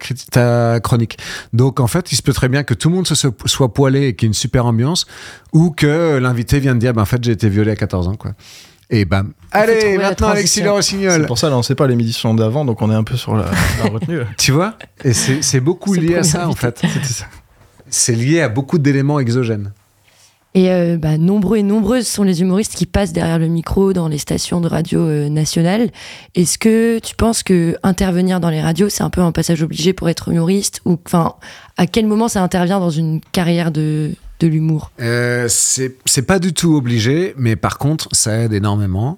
[0.82, 1.18] chronique.
[1.54, 4.08] Donc en fait, il se peut très bien que tout le monde se soit poilé
[4.08, 5.06] et qu'il y ait une super ambiance,
[5.54, 8.34] ou que l'invité vienne dire, ben, en fait, j'ai été violé à 14 ans, quoi.
[8.90, 9.32] Et bam.
[9.52, 10.60] Allez, maintenant Alexis.
[10.60, 11.26] Le C'est Rossignol.
[11.28, 13.46] pour ça, là, on sait pas l'émission d'avant, donc on est un peu sur la,
[13.82, 14.20] la retenue.
[14.38, 14.78] Tu vois?
[15.06, 16.82] Et c'est c'est beaucoup C'est lié à ça, en fait.
[17.90, 19.72] C'est lié à beaucoup d'éléments exogènes.
[20.56, 24.08] Et euh, bah, nombreux et nombreuses sont les humoristes qui passent derrière le micro dans
[24.08, 25.90] les stations de radio euh, nationales.
[26.36, 29.94] Est-ce que tu penses que intervenir dans les radios, c'est un peu un passage obligé
[29.94, 31.34] pour être humoriste Ou enfin,
[31.78, 34.92] à quel moment ça intervient dans une carrière de, de l'humour?
[35.02, 39.18] Euh, c'est pas du tout obligé, mais par contre, ça aide énormément.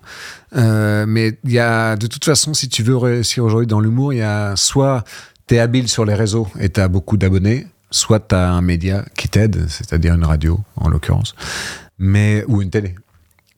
[0.55, 4.13] Euh, mais il y a, de toute façon, si tu veux réussir aujourd'hui dans l'humour,
[4.13, 5.03] il y a soit
[5.47, 9.67] t'es habile sur les réseaux et t'as beaucoup d'abonnés, soit t'as un média qui t'aide,
[9.69, 11.33] c'est-à-dire une radio en l'occurrence,
[11.97, 12.95] mais ou une télé.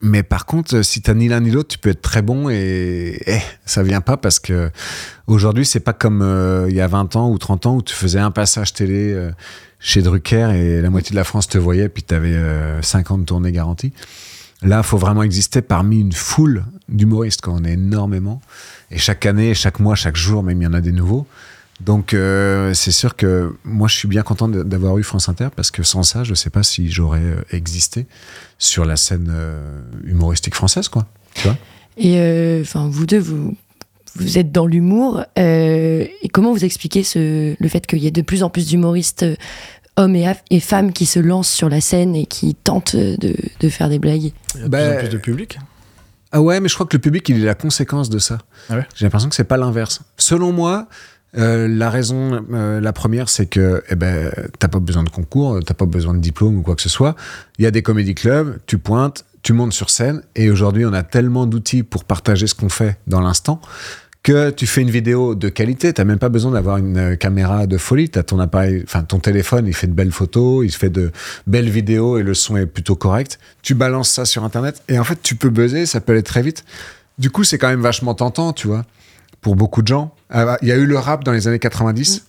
[0.01, 3.19] Mais par contre, si t'as ni l'un ni l'autre, tu peux être très bon et
[3.25, 4.69] eh, ça vient pas parce que
[5.25, 7.95] aujourd'hui, c'est pas comme euh, il y a 20 ans ou 30 ans où tu
[7.95, 9.31] faisais un passage télé euh,
[9.79, 13.51] chez Drucker et la moitié de la France te voyait puis t'avais euh, 50 tournées
[13.51, 13.91] garanties.
[14.61, 17.53] Là, faut vraiment exister parmi une foule d'humoristes, quoi.
[17.53, 18.41] On est énormément.
[18.89, 21.27] Et chaque année, chaque mois, chaque jour, même il y en a des nouveaux.
[21.79, 25.69] Donc, euh, c'est sûr que moi, je suis bien content d'avoir eu France Inter parce
[25.69, 28.07] que sans ça, je sais pas si j'aurais euh, existé
[28.57, 31.05] sur la scène euh, humoristique française, quoi.
[31.35, 31.57] Tu vois?
[31.97, 33.55] Et euh, enfin, vous deux, vous,
[34.15, 35.23] vous êtes dans l'humour.
[35.37, 38.67] euh, et comment vous expliquez ce, le fait qu'il y ait de plus en plus
[38.67, 39.25] d'humoristes,
[39.97, 43.89] hommes et, femmes, qui se lancent sur la scène et qui tentent de, de faire
[43.89, 44.31] des blagues?
[44.55, 45.59] Il y a de Bah, plus en plus de public?
[46.31, 48.39] Ah ouais, mais je crois que le public, il est la conséquence de ça.
[48.69, 48.85] Ah ouais?
[48.95, 50.01] J'ai l'impression que c'est pas l'inverse.
[50.17, 50.87] Selon moi,
[51.37, 55.59] euh, la raison, euh, la première, c'est que eh ben, t'as pas besoin de concours,
[55.65, 57.15] t'as pas besoin de diplôme ou quoi que ce soit.
[57.59, 60.93] Il y a des comédie clubs, tu pointes, tu montes sur scène, et aujourd'hui, on
[60.93, 63.61] a tellement d'outils pour partager ce qu'on fait dans l'instant
[64.27, 67.65] que tu fais une vidéo de qualité, t'as même pas besoin d'avoir une euh, caméra
[67.65, 70.89] de folie, t'as ton appareil, enfin ton téléphone, il fait de belles photos, il fait
[70.89, 71.13] de
[71.45, 73.39] belles vidéos et le son est plutôt correct.
[73.61, 76.41] Tu balances ça sur internet et en fait tu peux buzzer, ça peut aller très
[76.41, 76.65] vite.
[77.17, 78.83] Du coup, c'est quand même vachement tentant, tu vois,
[79.41, 80.13] pour beaucoup de gens.
[80.29, 82.25] Ah bah, Il y a eu le rap dans les années 90.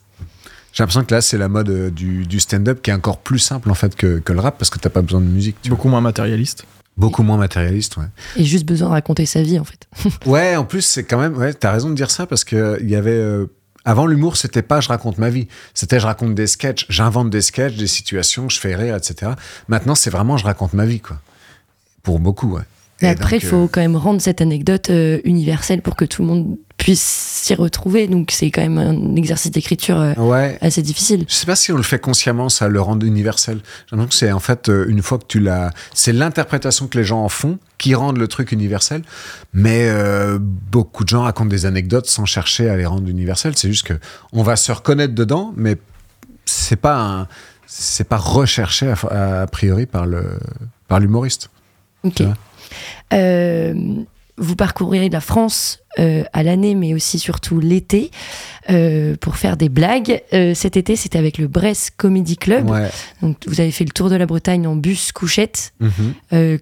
[0.72, 3.38] J'ai l'impression que là, c'est la mode euh, du, du stand-up qui est encore plus
[3.38, 5.56] simple en fait que, que le rap parce que t'as pas besoin de musique.
[5.62, 5.76] Tu vois.
[5.76, 6.64] Beaucoup moins matérialiste.
[6.96, 8.06] Beaucoup moins matérialiste, ouais.
[8.36, 9.86] et juste besoin de raconter sa vie en fait.
[10.26, 11.36] Ouais, en plus, c'est quand même.
[11.36, 13.12] Ouais, t'as raison de dire ça parce que il y avait.
[13.12, 13.46] euh,
[13.84, 15.46] avant, l'humour, c'était pas je raconte ma vie.
[15.74, 19.32] C'était je raconte des sketchs, j'invente des sketchs, des situations, je fais rire, etc.
[19.68, 21.20] Maintenant, c'est vraiment je raconte ma vie, quoi.
[22.02, 22.62] Pour beaucoup, ouais.
[23.00, 26.04] Mais Et après, il faut euh, quand même rendre cette anecdote euh, universelle pour que
[26.04, 28.06] tout le monde puisse s'y retrouver.
[28.06, 30.56] Donc c'est quand même un exercice d'écriture euh, Ouais.
[30.62, 31.26] assez difficile.
[31.28, 33.58] Je sais pas si on le fait consciemment, ça le rend universel.
[33.90, 36.96] J'ai l'impression que c'est en fait euh, une fois que tu l'as, c'est l'interprétation que
[36.96, 39.02] les gens en font qui rendent le truc universel.
[39.52, 43.54] Mais euh, beaucoup de gens racontent des anecdotes sans chercher à les rendre universelles.
[43.56, 43.98] C'est juste que
[44.32, 45.76] on va se reconnaître dedans, mais
[46.46, 47.28] c'est pas un,
[47.66, 50.38] c'est pas recherché a, a priori par le
[50.86, 51.50] par l'humoriste.
[52.04, 52.14] Ok.
[52.14, 52.34] Tu vois?
[53.14, 53.74] Euh,
[54.38, 58.10] vous parcourez la France euh, à l'année, mais aussi surtout l'été,
[58.70, 60.22] euh, pour faire des blagues.
[60.32, 62.70] Euh, cet été, c'était avec le Brest Comedy Club.
[62.70, 62.90] Ouais.
[63.20, 65.72] Donc, vous avez fait le tour de la Bretagne en bus couchette.
[65.80, 66.58] Mhm.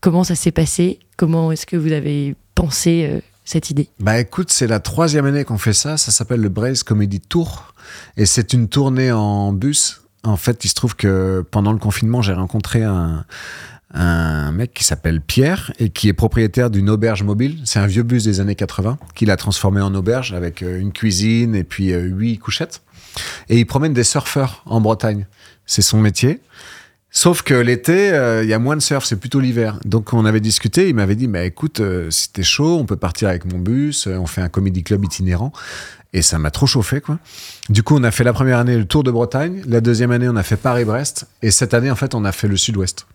[0.00, 0.98] Comment ça s'est passé?
[1.16, 3.88] Comment est-ce que vous avez pensé cette idée?
[4.00, 5.96] Bah écoute, c'est la troisième année qu'on fait ça.
[5.96, 7.72] Ça s'appelle le Braze Comedy Tour.
[8.16, 12.20] Et c'est une tournée en bus En fait, il se trouve que pendant le confinement,
[12.20, 13.24] j'ai rencontré un,
[13.92, 17.58] un mec qui s'appelle Pierre et qui est propriétaire d'une auberge mobile.
[17.64, 20.92] C'est un vieux bus des années 80 qu'il a transformé en auberge avec euh, une
[20.92, 22.82] cuisine et puis euh, huit couchettes.
[23.48, 25.26] Et il promène des surfeurs en Bretagne.
[25.66, 26.40] C'est son métier.
[27.14, 29.78] Sauf que l'été, euh, il y a moins de surf, c'est plutôt l'hiver.
[29.84, 32.96] Donc on avait discuté, il m'avait dit, bah, écoute, euh, si t'es chaud, on peut
[32.96, 35.52] partir avec mon bus, on fait un comedy club itinérant.
[36.14, 37.18] Et ça m'a trop chauffé, quoi.
[37.68, 40.28] Du coup, on a fait la première année le Tour de Bretagne, la deuxième année,
[40.28, 43.06] on a fait Paris-Brest, et cette année, en fait, on a fait le Sud-Ouest.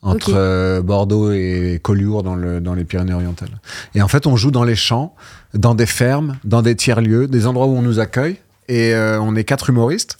[0.00, 3.60] Entre euh, Bordeaux et Collioure dans, le, dans les Pyrénées-Orientales.
[3.94, 5.16] Et en fait, on joue dans les champs,
[5.54, 8.36] dans des fermes, dans des tiers-lieux, des endroits où on nous accueille.
[8.68, 10.18] Et euh, on est quatre humoristes.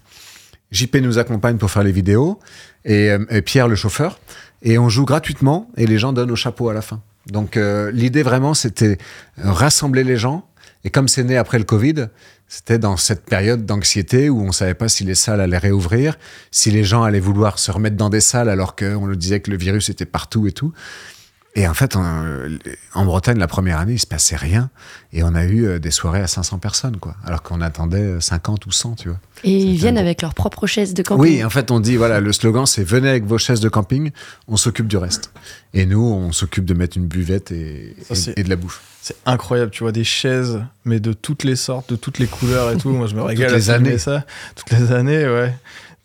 [0.73, 2.41] JP nous accompagne pour faire les vidéos
[2.85, 4.19] et, euh, et Pierre le chauffeur.
[4.63, 7.01] Et on joue gratuitement et les gens donnent au chapeau à la fin.
[7.31, 8.99] Donc euh, l'idée vraiment c'était
[9.37, 10.48] rassembler les gens.
[10.85, 12.09] Et comme c'est né après le Covid,
[12.47, 16.19] c'était dans cette période d'anxiété où on savait pas si les salles allaient réouvrir,
[16.51, 19.51] si les gens allaient vouloir se remettre dans des salles alors qu'on nous disait que
[19.51, 20.73] le virus était partout et tout.
[21.55, 22.25] Et en fait, en,
[22.95, 24.71] en Bretagne, la première année, il se passait rien.
[25.13, 27.17] Et on a eu euh, des soirées à 500 personnes, quoi.
[27.25, 29.19] Alors qu'on attendait euh, 50 ou 100, tu vois.
[29.43, 31.21] Et ils viennent avec leurs propres chaises de camping.
[31.23, 34.13] Oui, en fait, on dit, voilà, le slogan, c'est venez avec vos chaises de camping,
[34.47, 35.33] on s'occupe du reste.
[35.75, 38.57] Et nous, on s'occupe de mettre une buvette et, Ça, c'est- et- et de la
[38.57, 38.81] bouffe.
[39.01, 42.71] C'est incroyable, tu vois des chaises, mais de toutes les sortes, de toutes les couleurs
[42.71, 42.91] et tout.
[42.91, 43.99] Moi, je me régale les à filmer années.
[43.99, 44.25] ça.
[44.55, 45.55] Toutes les années, ouais.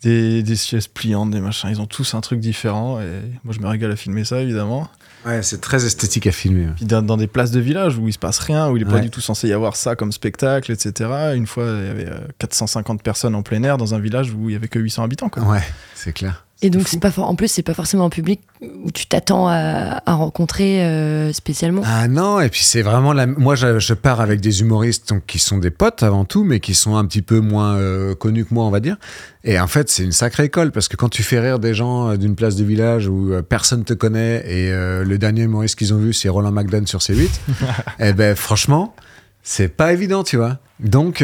[0.02, 1.68] Des, des chaises pliantes, des machins.
[1.70, 3.00] Ils ont tous un truc différent.
[3.00, 3.06] Et
[3.44, 4.88] moi, je me régale à filmer ça, évidemment.
[5.24, 6.68] Ouais, c'est très esthétique à filmer.
[6.76, 8.86] Puis dans, dans des places de village où il se passe rien, où il est
[8.90, 11.10] pas du tout censé y avoir ça comme spectacle, etc.
[11.34, 14.50] Une fois, il y avait euh, 450 personnes en plein air dans un village où
[14.50, 15.28] il y avait que 800 habitants.
[15.28, 15.42] Quoi.
[15.44, 15.62] Ouais,
[15.94, 16.44] c'est clair.
[16.64, 19.48] Et donc, c'est pas for- en plus, c'est pas forcément un public où tu t'attends
[19.48, 21.82] à, à rencontrer euh, spécialement.
[21.84, 23.26] Ah non, et puis c'est vraiment la.
[23.26, 26.60] Moi, je, je pars avec des humoristes donc, qui sont des potes avant tout, mais
[26.60, 28.96] qui sont un petit peu moins euh, connus que moi, on va dire.
[29.44, 32.08] Et en fait, c'est une sacrée école parce que quand tu fais rire des gens
[32.12, 35.76] euh, d'une place de village où euh, personne te connaît et euh, le dernier humoriste
[35.76, 37.28] qu'ils ont vu, c'est Roland McDan sur C8,
[38.00, 38.96] eh ben franchement,
[39.42, 40.58] c'est pas évident, tu vois.
[40.80, 41.22] Donc.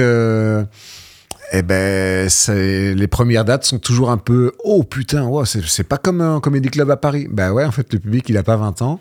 [1.52, 5.64] Euh, eh ben, c'est- les premières dates sont toujours un peu oh putain, wow, c'est
[5.66, 7.26] c'est pas comme un comédie club à Paris.
[7.30, 9.00] Bah ouais, en fait, le public il a pas 20 ans.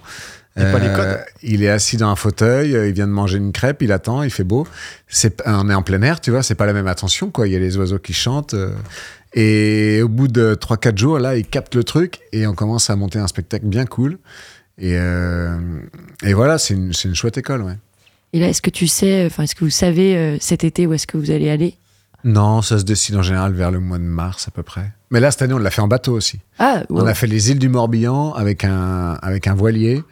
[0.57, 1.19] Il a pas les codes.
[1.41, 4.23] il est assis dans un fauteuil, euh, il vient de manger une crêpe, il attend,
[4.23, 4.67] il fait beau.
[5.07, 7.47] C'est, on est en plein air, tu vois, c'est pas la même attention, quoi.
[7.47, 8.55] Il y a les oiseaux qui chantent.
[8.55, 8.71] euh,
[9.33, 12.95] et au bout de 3-4 jours, là, il capte le truc et on commence à
[12.97, 14.17] monter un spectacle bien cool.
[14.79, 15.55] Et, euh,
[16.23, 17.77] et voilà, c'est une, c'est une chouette école, ouais.
[18.33, 20.93] Et là, est-ce que tu sais, enfin, est-ce que vous savez euh, cet été où
[20.93, 21.75] est-ce que vous allez aller?
[22.23, 24.91] Non, ça se décide en général vers le mois de mars à peu près.
[25.11, 26.39] Mais là, cette année, on l'a fait en bateau aussi.
[26.59, 27.01] Ah, wow.
[27.01, 30.03] On a fait les îles du Morbihan avec un, avec un voilier,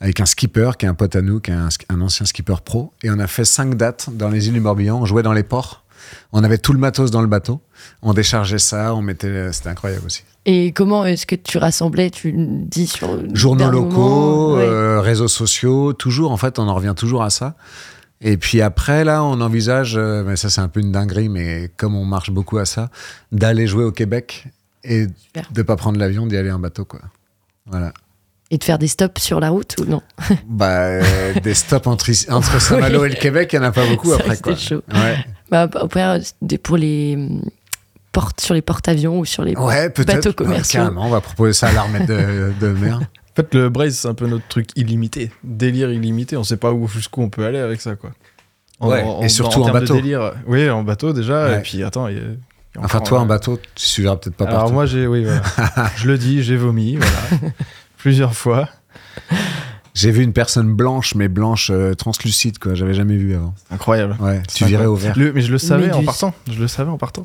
[0.00, 2.92] avec un skipper qui est un pote à nous, qui est un, ancien skipper pro.
[3.02, 4.98] Et on a fait cinq dates dans les îles du Morbihan.
[5.00, 5.84] On jouait dans les ports.
[6.32, 7.60] On avait tout le matos dans le bateau.
[8.02, 9.52] On déchargeait ça, on mettait.
[9.52, 10.24] C'était incroyable aussi.
[10.46, 14.62] Et comment est-ce que tu rassemblais Tu dis sur Journaux locaux, moment, ouais.
[14.64, 16.32] euh, réseaux sociaux, toujours.
[16.32, 17.54] En fait, on en revient toujours à ça.
[18.22, 21.70] Et puis après, là, on envisage, euh, mais ça c'est un peu une dinguerie, mais
[21.76, 22.90] comme on marche beaucoup à ça,
[23.32, 24.44] d'aller jouer au Québec
[24.84, 25.48] et Super.
[25.52, 27.00] de pas prendre l'avion, d'y aller en bateau, quoi.
[27.66, 27.92] Voilà.
[28.50, 30.02] Et de faire des stops sur la route ou non?
[30.46, 32.12] Bah, euh, des stops entre,
[32.60, 34.56] Saint-Malo et le Québec, il n'y en a pas beaucoup après, quoi.
[34.56, 34.82] chaud.
[34.92, 35.68] Ouais, bah,
[36.62, 37.16] pour les
[38.12, 40.16] portes sur les porte-avions ou sur les ouais peut-être.
[40.16, 40.80] bateaux Ouais, commerciaux.
[40.80, 43.00] carrément, on va proposer ça à l'armée de, de mer.
[43.40, 45.30] En fait, le Braze, c'est un peu notre truc illimité.
[45.44, 46.36] Délire illimité.
[46.36, 48.10] On sait pas où jusqu'où on peut aller avec ça, quoi.
[48.80, 49.94] Ouais, et surtout en de bateau.
[49.94, 51.46] délire, oui, en bateau déjà.
[51.48, 51.58] Ouais.
[51.58, 53.84] Et puis attends, il y a- il y a Enfin, toi, euh, en bateau, tu
[53.86, 54.72] suivras peut-être pas Alors partout.
[54.74, 55.42] moi, j'ai, oui, voilà.
[55.96, 57.12] je le dis, j'ai vomi, voilà,
[57.98, 58.68] plusieurs fois.
[59.94, 62.74] J'ai vu une personne blanche, mais blanche euh, translucide, quoi.
[62.74, 63.54] J'avais jamais vu avant.
[63.70, 64.16] Incroyable.
[64.20, 65.14] Ouais, tu virais au vert.
[65.18, 66.32] Le- mais je le savais en partant.
[66.50, 67.22] Je le savais en partant.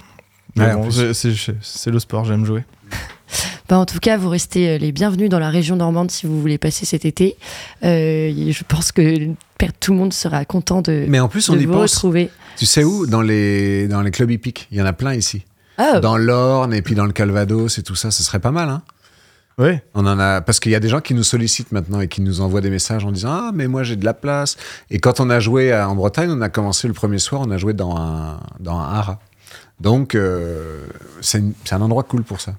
[0.58, 2.64] Ouais, Mais en bon, c'est le sport, j'aime jouer.
[3.68, 6.40] Bah, en tout cas, vous restez euh, les bienvenus dans la région normande si vous
[6.40, 7.36] voulez passer cet été.
[7.84, 9.30] Euh, je pense que
[9.80, 11.94] tout le monde sera content de, Mais en plus, on y vous pense.
[11.96, 12.30] retrouver.
[12.58, 13.08] Tu sais où?
[13.08, 14.68] Dans les, dans les clubs hippiques.
[14.72, 15.44] Il y en a plein ici.
[15.78, 18.70] Ah, Dans l'Orne et puis dans le Calvados et tout ça, ce serait pas mal,
[18.70, 18.82] hein.
[19.58, 19.72] Oui.
[19.94, 22.20] On en a parce qu'il y a des gens qui nous sollicitent maintenant et qui
[22.22, 24.58] nous envoient des messages en disant ah mais moi j'ai de la place.
[24.92, 27.50] Et quand on a joué à- en Bretagne, on a commencé le premier soir, on
[27.52, 29.20] a joué dans un dans un haras.
[29.80, 30.86] Donc euh,
[31.22, 32.56] c'est un endroit cool pour ça.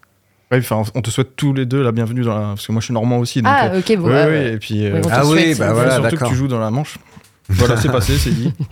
[0.52, 2.46] Ouais, enfin, on te souhaite tous les deux la bienvenue dans la...
[2.48, 3.42] Parce que moi, je suis normand aussi.
[3.42, 4.06] Donc, ah euh, ok, bon.
[4.08, 4.52] ouais.
[4.52, 4.86] et puis...
[4.86, 6.60] euh, Ouais, on te Ah oui, souhaite, bah euh, voilà, surtout que tu joues dans
[6.60, 6.98] la Manche.
[7.48, 8.52] Voilà, c'est passé, c'est dit.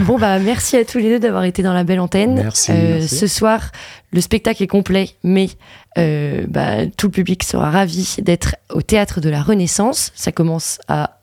[0.00, 2.34] Bon, bah, merci à tous les deux d'avoir été dans la belle antenne.
[2.34, 3.16] Merci, Euh, merci.
[3.16, 3.70] Ce soir,
[4.12, 5.48] le spectacle est complet, mais
[5.96, 10.12] euh, bah, tout le public sera ravi d'être au théâtre de la Renaissance.
[10.14, 11.18] Ça commence à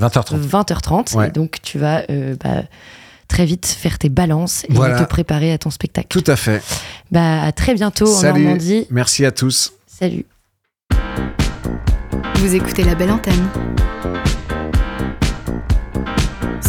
[0.00, 0.48] 20h30.
[0.48, 1.16] 20h30.
[1.16, 1.28] Ouais.
[1.28, 2.62] Et donc, tu vas euh, bah,
[3.28, 5.00] très vite faire tes balances et Voilà.
[5.00, 6.08] te préparer à ton spectacle.
[6.08, 6.62] Tout à fait.
[7.10, 8.42] Bah, à très bientôt en Salut.
[8.44, 8.86] Normandie.
[8.90, 9.72] Merci à tous.
[9.86, 10.24] Salut.
[12.36, 13.48] Vous écoutez la belle antenne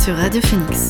[0.04, 0.90] sur Radio Phoenix.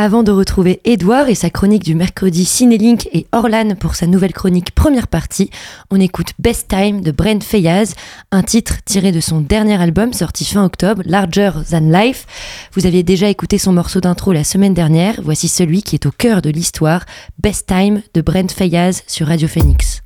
[0.00, 4.32] Avant de retrouver Edouard et sa chronique du mercredi Cinélink et Orlan pour sa nouvelle
[4.32, 5.50] chronique première partie,
[5.90, 7.94] on écoute Best Time de Brent Fayaz,
[8.30, 12.26] un titre tiré de son dernier album sorti fin octobre, Larger Than Life.
[12.74, 16.12] Vous aviez déjà écouté son morceau d'intro la semaine dernière, voici celui qui est au
[16.12, 17.04] cœur de l'histoire,
[17.42, 20.02] Best Time de Brent Fayaz sur Radio Phoenix.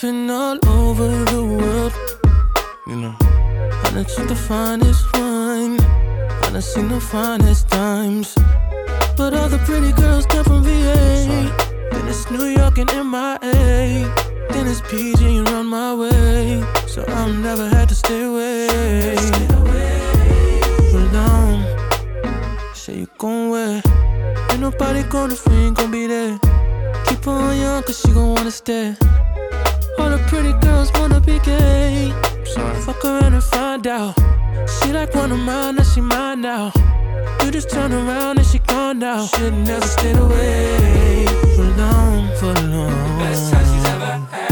[0.00, 1.92] Been all over the world,
[2.86, 3.16] you know.
[3.20, 8.32] I took the finest wine, I seen the finest times.
[9.16, 11.50] But all the pretty girls come from VA.
[11.90, 14.06] Then it's New York and MIA.
[14.50, 16.62] Then it's PG and run my way.
[16.86, 19.16] So I'm never had to stay away.
[20.92, 23.82] Hold on, say you gon' where?
[24.52, 26.38] Ain't nobody gonna free, gon' be there.
[27.06, 28.96] Keep on young, cause she gon' wanna stay.
[29.98, 32.12] All the pretty girls wanna be gay.
[32.84, 34.14] Fuck around and find out.
[34.66, 36.72] She like one of mine, now she mine now.
[37.42, 39.26] You just turn around and she gone now.
[39.26, 43.18] Shit never stayed away for long, for long.
[43.18, 44.47] Best time she's ever had.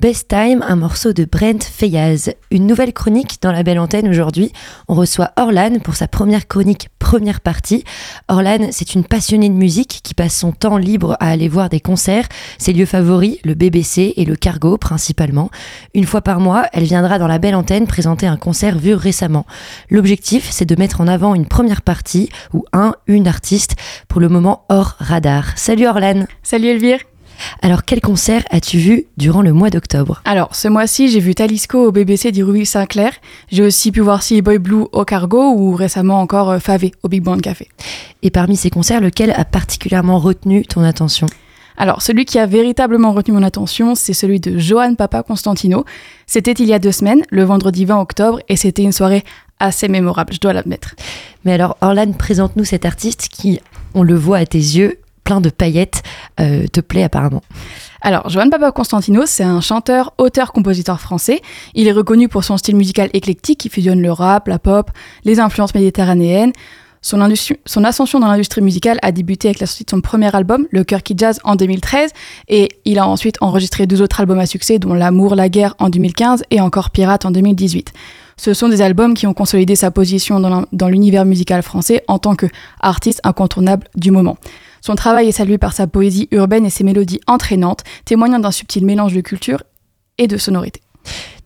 [0.00, 2.32] Best Time, un morceau de Brent Fayaz.
[2.52, 4.52] Une nouvelle chronique dans la belle antenne aujourd'hui.
[4.86, 7.82] On reçoit Orlan pour sa première chronique, première partie.
[8.28, 11.80] Orlan, c'est une passionnée de musique qui passe son temps libre à aller voir des
[11.80, 12.28] concerts.
[12.58, 15.50] Ses lieux favoris, le BBC et le Cargo principalement.
[15.94, 19.46] Une fois par mois, elle viendra dans la belle antenne présenter un concert vu récemment.
[19.90, 23.74] L'objectif, c'est de mettre en avant une première partie ou un, une artiste,
[24.06, 25.58] pour le moment hors radar.
[25.58, 27.00] Salut Orlan Salut Elvire
[27.62, 30.22] Alors quel concert as-tu vu durant le mois d'octobre?
[30.24, 33.12] Alors, ce mois-ci, j'ai vu Talisco au BBC d'Irouville Saint-Clair.
[33.50, 37.08] J'ai aussi pu voir Silly Boy Blue au Cargo ou récemment encore euh, Favé au
[37.08, 37.68] Big Band Café.
[38.22, 41.26] Et parmi ces concerts, lequel a particulièrement retenu ton attention?
[41.76, 45.84] Alors, celui qui a véritablement retenu mon attention, c'est celui de Johan Papa Constantino.
[46.26, 49.22] C'était il y a deux semaines, le vendredi 20 octobre, et c'était une soirée
[49.60, 50.96] assez mémorable, je dois l'admettre.
[51.44, 53.60] Mais alors, Orlan, présente-nous cet artiste qui,
[53.94, 54.98] on le voit à tes yeux,
[55.28, 56.02] plein de paillettes,
[56.40, 57.42] euh, te plaît apparemment.
[58.00, 61.42] Alors, Johan Papa Constantino, c'est un chanteur, auteur, compositeur français.
[61.74, 64.90] Il est reconnu pour son style musical éclectique qui fusionne le rap, la pop,
[65.24, 66.52] les influences méditerranéennes.
[67.02, 67.18] Son,
[67.66, 70.82] son ascension dans l'industrie musicale a débuté avec la sortie de son premier album, Le
[70.82, 72.10] Cœur qui Jazz, en 2013,
[72.48, 75.90] et il a ensuite enregistré deux autres albums à succès, dont L'amour, la guerre en
[75.90, 77.92] 2015 et encore Pirate en 2018.
[78.38, 80.40] Ce sont des albums qui ont consolidé sa position
[80.72, 84.38] dans l'univers musical français en tant qu'artiste incontournable du moment.
[84.88, 88.86] Son travail est salué par sa poésie urbaine et ses mélodies entraînantes, témoignant d'un subtil
[88.86, 89.62] mélange de culture
[90.16, 90.80] et de sonorité.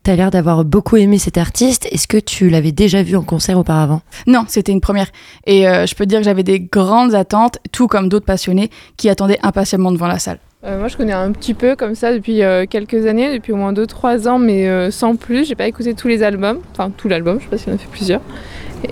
[0.05, 1.89] T'as l'air d'avoir beaucoup aimé cet artiste.
[1.91, 4.03] Est-ce que tu l'avais déjà vu en concert auparavant?
[4.29, 5.09] Non, c'était une première.
[5.45, 9.09] Et euh, je peux dire que j'avais des grandes attentes, tout comme d'autres passionnés qui
[9.09, 10.39] attendaient impatiemment devant la salle.
[10.65, 13.57] Euh, moi, je connais un petit peu comme ça depuis euh, quelques années, depuis au
[13.57, 15.49] moins 2-3 ans, mais euh, sans plus.
[15.49, 17.79] J'ai pas écouté tous les albums, enfin tout l'album, je sais pas s'il en a
[17.79, 18.21] fait plusieurs,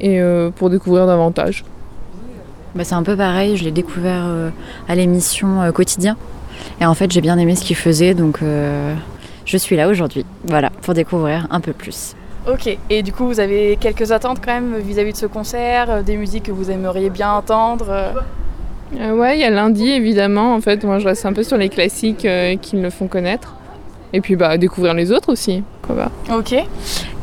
[0.00, 1.64] et euh, pour découvrir davantage.
[2.74, 4.50] Bah, c'est un peu pareil, je l'ai découvert euh,
[4.88, 6.16] à l'émission euh, Quotidien.
[6.80, 8.94] Et en fait, j'ai bien aimé ce qu'il faisait, donc euh,
[9.44, 12.14] je suis là aujourd'hui, voilà, pour découvrir un peu plus.
[12.50, 16.16] Ok, et du coup, vous avez quelques attentes quand même vis-à-vis de ce concert, des
[16.16, 18.12] musiques que vous aimeriez bien entendre
[18.92, 20.54] ouais, il y a lundi évidemment.
[20.54, 23.06] En fait, moi, je reste un peu sur les classiques euh, qui me le font
[23.06, 23.54] connaître,
[24.12, 25.62] et puis bah découvrir les autres aussi.
[25.82, 26.36] Quoi pas.
[26.36, 26.54] Ok.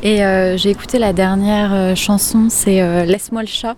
[0.04, 3.76] Et euh, j'ai écouté la dernière euh, chanson, c'est euh, Laisse-moi le chat,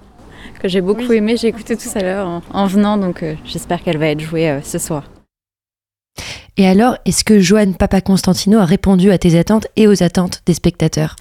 [0.59, 1.37] que j'ai beaucoup aimé.
[1.37, 4.49] J'ai écouté tout à l'heure en, en venant, donc euh, j'espère qu'elle va être jouée
[4.49, 5.03] euh, ce soir.
[6.57, 10.41] Et alors, est-ce que Johan Papa Constantino a répondu à tes attentes et aux attentes
[10.45, 11.15] des spectateurs?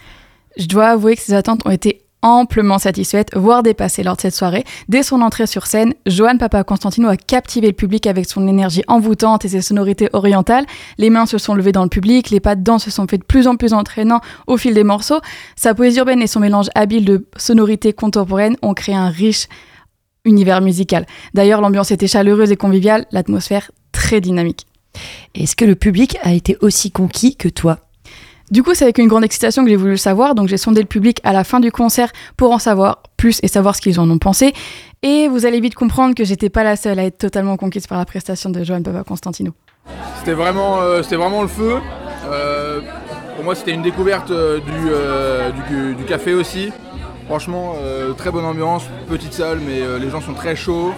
[0.56, 4.34] Je dois avouer que ces attentes ont été amplement satisfaites, voire dépassées lors de cette
[4.34, 4.64] soirée.
[4.88, 8.82] Dès son entrée sur scène, Johan Papa Constantino a captivé le public avec son énergie
[8.88, 10.66] envoûtante et ses sonorités orientales.
[10.98, 13.18] Les mains se sont levées dans le public, les pas de danse se sont fait
[13.18, 15.20] de plus en plus entraînants au fil des morceaux.
[15.56, 19.48] Sa poésie urbaine et son mélange habile de sonorités contemporaines ont créé un riche
[20.24, 21.06] univers musical.
[21.34, 24.66] D'ailleurs, l'ambiance était chaleureuse et conviviale, l'atmosphère très dynamique.
[25.34, 27.78] Est-ce que le public a été aussi conquis que toi?
[28.50, 30.80] Du coup, c'est avec une grande excitation que j'ai voulu le savoir, donc j'ai sondé
[30.80, 34.00] le public à la fin du concert pour en savoir plus et savoir ce qu'ils
[34.00, 34.54] en ont pensé.
[35.02, 37.98] Et vous allez vite comprendre que j'étais pas la seule à être totalement conquise par
[37.98, 39.52] la prestation de Johan Papa Constantino.
[40.18, 41.76] C'était vraiment, euh, vraiment le feu.
[42.30, 42.80] Euh,
[43.36, 44.60] pour moi, c'était une découverte euh,
[45.96, 46.72] du, café aussi.
[47.26, 47.74] Franchement,
[48.16, 50.94] très bonne ambiance, petite salle, mais les gens sont très chauds,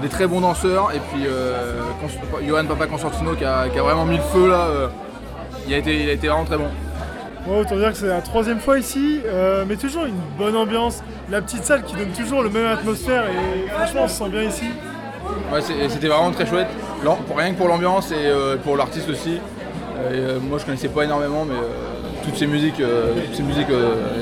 [0.00, 0.92] des très bons danseurs.
[0.94, 1.24] Et puis,
[2.46, 4.90] Johan Papa Constantino qui a vraiment mis le feu là.
[5.66, 6.68] Il, a été, il a été vraiment très bon.
[7.50, 11.02] Autant dire que c'est la troisième fois ici, euh, mais toujours une bonne ambiance.
[11.30, 14.42] La petite salle qui donne toujours le même atmosphère et franchement on se sent bien
[14.44, 14.64] ici.
[15.52, 16.68] Ouais, c'était vraiment très chouette.
[17.26, 19.40] Pour- rien que pour l'ambiance et euh, pour l'artiste aussi.
[20.10, 21.54] Euh, moi, je connaissais pas énormément, mais
[22.24, 23.68] toutes ces musiques, toutes ces musiques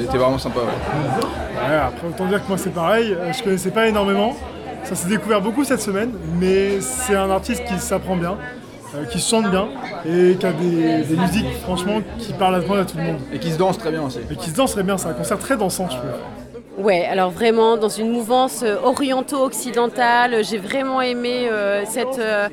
[0.00, 0.60] étaient vraiment sympas.
[0.60, 1.24] ouais.
[1.70, 4.36] Ouais, après autant dire que moi c'est pareil, je connaissais pas énormément.
[4.84, 8.36] Ça s'est découvert beaucoup cette semaine, mais c'est un artiste qui s'apprend bien,
[8.94, 9.68] euh, qui chante bien
[10.06, 13.20] et qui a des, des musiques franchement qui parlent à à tout le monde.
[13.32, 14.18] Et qui se danse très bien aussi.
[14.30, 16.10] Et qui se danse très bien, c'est un concert très dansant je trouve.
[16.78, 22.48] Ouais, alors vraiment dans une mouvance euh, oriento-occidentale, j'ai vraiment aimé euh, cette, euh,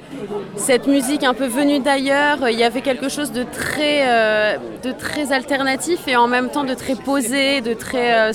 [0.57, 2.49] cette musique un peu venue d'ailleurs.
[2.49, 6.65] Il y avait quelque chose de très, euh, de très alternatif et en même temps
[6.65, 8.29] de très posé, de très...
[8.29, 8.33] euh,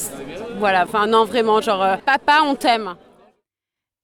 [0.58, 2.94] voilà, enfin non vraiment, genre euh, papa on t'aime.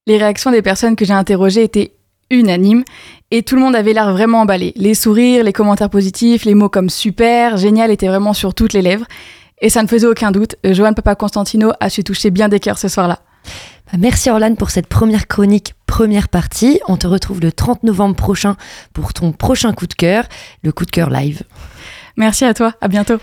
[0.07, 1.93] Les réactions des personnes que j'ai interrogées étaient
[2.31, 2.85] unanimes
[3.31, 4.73] et tout le monde avait l'air vraiment emballé.
[4.77, 8.83] Les sourires, les commentaires positifs, les mots comme super, génial étaient vraiment sur toutes les
[8.83, 9.07] lèvres.
[9.61, 12.79] Et ça ne faisait aucun doute, Johan Papa Constantino a su toucher bien des cœurs
[12.79, 13.21] ce soir-là.
[13.93, 16.81] Bah, Merci Orlan pour cette première chronique, première partie.
[16.89, 18.57] On te retrouve le 30 novembre prochain
[18.95, 20.25] pour ton prochain coup de cœur,
[20.63, 21.43] le coup de cœur live.
[22.17, 23.19] Merci à toi, à bientôt.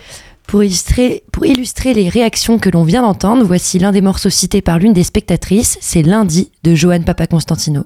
[0.47, 4.61] Pour illustrer, pour illustrer les réactions que l'on vient d'entendre, voici l'un des morceaux cités
[4.61, 7.85] par l'une des spectatrices, c'est Lundi de Johan Papa Constantino.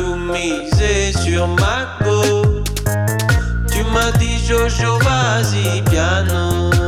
[1.23, 2.41] sur ma go
[3.71, 6.80] Tu m'as dit Jojo vas-y piano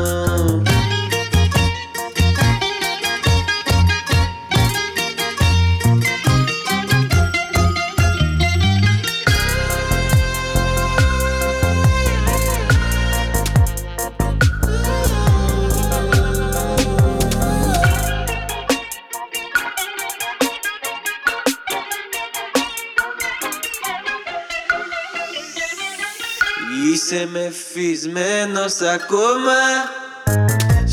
[27.76, 29.60] Είσαι με φυσμένος ακόμα.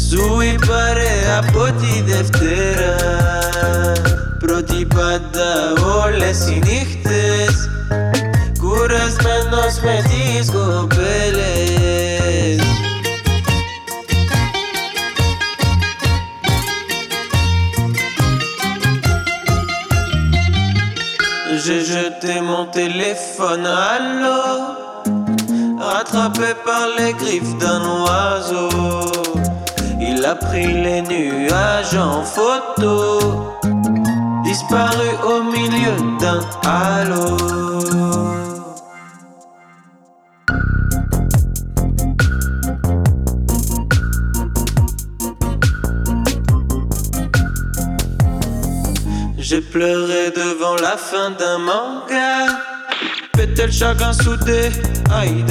[0.09, 2.97] Σου είπα ρε από τη Δευτέρα.
[4.39, 5.73] Πρώτη πάντα
[6.05, 7.69] όλες οι νύχτες.
[8.59, 11.99] Κουρασμένος με τις κοπέλες.
[21.65, 24.80] J'ai jeté mon téléphone à l'eau
[26.01, 29.13] Rattrapé par les griffes d'un oiseau.
[30.01, 33.59] Il a pris les nuages en photo.
[34.43, 37.37] Disparu au milieu d'un halo.
[49.37, 52.70] J'ai pleuré devant la fin d'un manga
[53.69, 54.71] Chacun soudé.
[55.11, 55.45] Aïe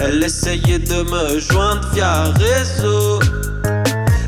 [0.00, 3.20] Elle essayait de me joindre via réseau.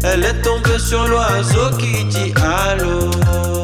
[0.05, 3.58] Elle est tombée sur l'oiseau qui dit allô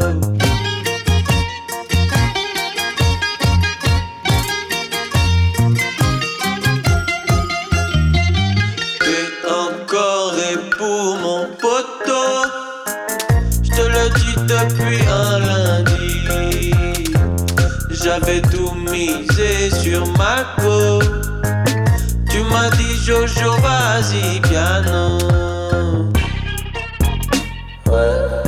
[23.05, 25.19] Jojo vas-y piano
[27.87, 28.43] Ouais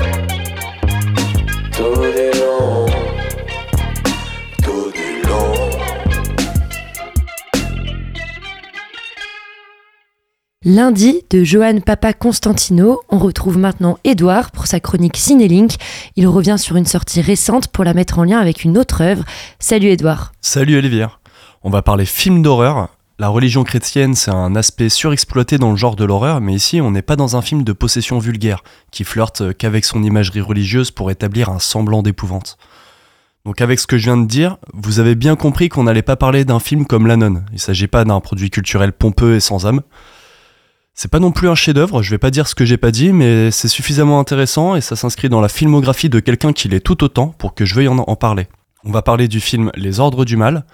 [1.73, 2.87] Tout du long
[4.65, 5.53] Tout du long
[10.65, 15.73] Lundi de Johan Papa Constantino, on retrouve maintenant Edouard pour sa chronique Cinélink.
[16.17, 19.25] Il revient sur une sortie récente pour la mettre en lien avec une autre œuvre.
[19.59, 20.33] Salut Edouard.
[20.41, 21.09] Salut Olivier.
[21.63, 22.96] On va parler film d'horreur.
[23.19, 26.91] La religion chrétienne, c'est un aspect surexploité dans le genre de l'horreur, mais ici, on
[26.91, 31.11] n'est pas dans un film de possession vulgaire qui flirte qu'avec son imagerie religieuse pour
[31.11, 32.59] établir un semblant d'épouvante.
[33.47, 36.17] Donc avec ce que je viens de dire, vous avez bien compris qu'on n'allait pas
[36.17, 37.17] parler d'un film comme La.
[37.55, 39.81] Il s'agit pas d'un produit culturel pompeux et sans âme.
[40.93, 43.15] C'est pas non plus un chef-d'œuvre, je vais pas dire ce que j'ai pas dit,
[43.15, 47.03] mais c'est suffisamment intéressant et ça s'inscrit dans la filmographie de quelqu'un qui l'est tout
[47.03, 48.47] autant pour que je veuille en, en parler.
[48.85, 50.67] On va parler du film Les Ordres du Mal,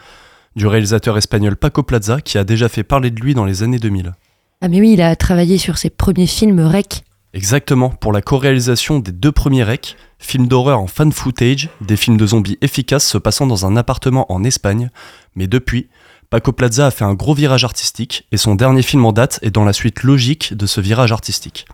[0.57, 3.79] du réalisateur espagnol Paco Plaza, qui a déjà fait parler de lui dans les années
[3.79, 4.13] 2000.
[4.61, 7.03] Ah mais oui, il a travaillé sur ses premiers films rec.
[7.35, 12.19] Exactement, pour la co-réalisation des deux premiers recs, films d'horreur en fan footage, des films
[12.19, 14.91] de zombies efficaces se passant dans un appartement en Espagne,
[15.35, 15.89] mais depuis,
[16.29, 19.51] Paco Plaza a fait un gros virage artistique, et son dernier film en date est
[19.51, 21.65] dans la suite logique de ce virage artistique.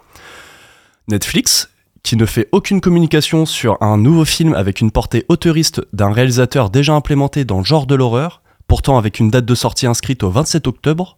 [1.08, 1.70] Netflix,
[2.04, 6.70] qui ne fait aucune communication sur un nouveau film avec une portée auteuriste d'un réalisateur
[6.70, 10.30] déjà implémenté dans le genre de l'horreur, pourtant avec une date de sortie inscrite au
[10.30, 11.16] 27 octobre,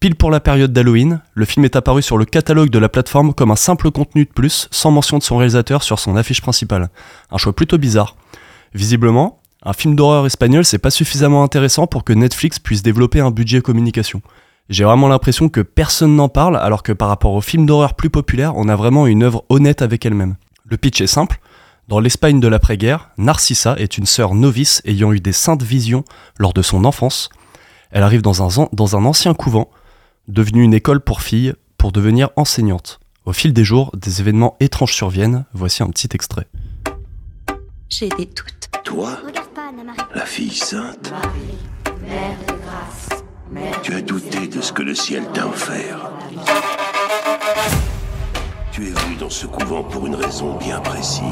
[0.00, 3.34] Pile pour la période d'Halloween, le film est apparu sur le catalogue de la plateforme
[3.34, 6.88] comme un simple contenu de plus, sans mention de son réalisateur sur son affiche principale.
[7.30, 8.16] Un choix plutôt bizarre.
[8.72, 13.30] Visiblement, un film d'horreur espagnol c'est pas suffisamment intéressant pour que Netflix puisse développer un
[13.30, 14.22] budget communication.
[14.70, 18.08] J'ai vraiment l'impression que personne n'en parle, alors que par rapport aux films d'horreur plus
[18.08, 20.36] populaires, on a vraiment une œuvre honnête avec elle-même.
[20.64, 21.40] Le pitch est simple.
[21.90, 26.04] Dans l'Espagne de l'après-guerre, Narcissa est une sœur novice ayant eu des saintes visions
[26.38, 27.30] lors de son enfance.
[27.90, 29.68] Elle arrive dans un, dans un ancien couvent
[30.28, 33.00] devenue une école pour filles, pour devenir enseignante.
[33.24, 35.46] Au fil des jours, des événements étranges surviennent.
[35.52, 36.46] Voici un petit extrait.
[37.88, 38.70] J'ai des doutes.
[38.84, 39.18] Toi,
[40.14, 41.12] la fille sainte,
[42.06, 43.24] Mère de grâce.
[43.50, 46.12] Mère tu as douté de ce que le ciel t'a offert.
[48.72, 51.22] Tu es venu dans ce couvent pour une raison bien précise.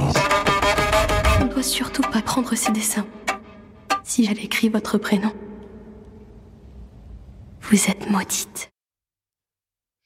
[1.41, 3.07] On ne doit surtout pas prendre ses dessins.
[4.03, 5.31] Si elle écrit votre prénom,
[7.63, 8.71] vous êtes maudite.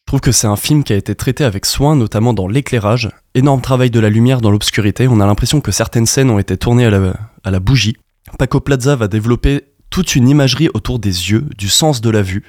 [0.06, 3.08] Je trouve que c'est un film qui a été traité avec soin, notamment dans l'éclairage.
[3.34, 5.08] Énorme travail de la lumière dans l'obscurité.
[5.08, 7.14] On a l'impression que certaines scènes ont été tournées à la,
[7.44, 7.96] à la bougie.
[8.38, 12.44] Paco Plaza va développer toute une imagerie autour des yeux, du sens de la vue,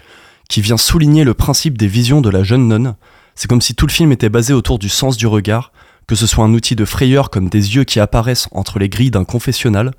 [0.50, 2.96] qui vient souligner le principe des visions de la jeune nonne.
[3.36, 5.72] C'est comme si tout le film était basé autour du sens du regard,
[6.08, 9.12] que ce soit un outil de frayeur comme des yeux qui apparaissent entre les grilles
[9.12, 9.92] d'un confessionnal,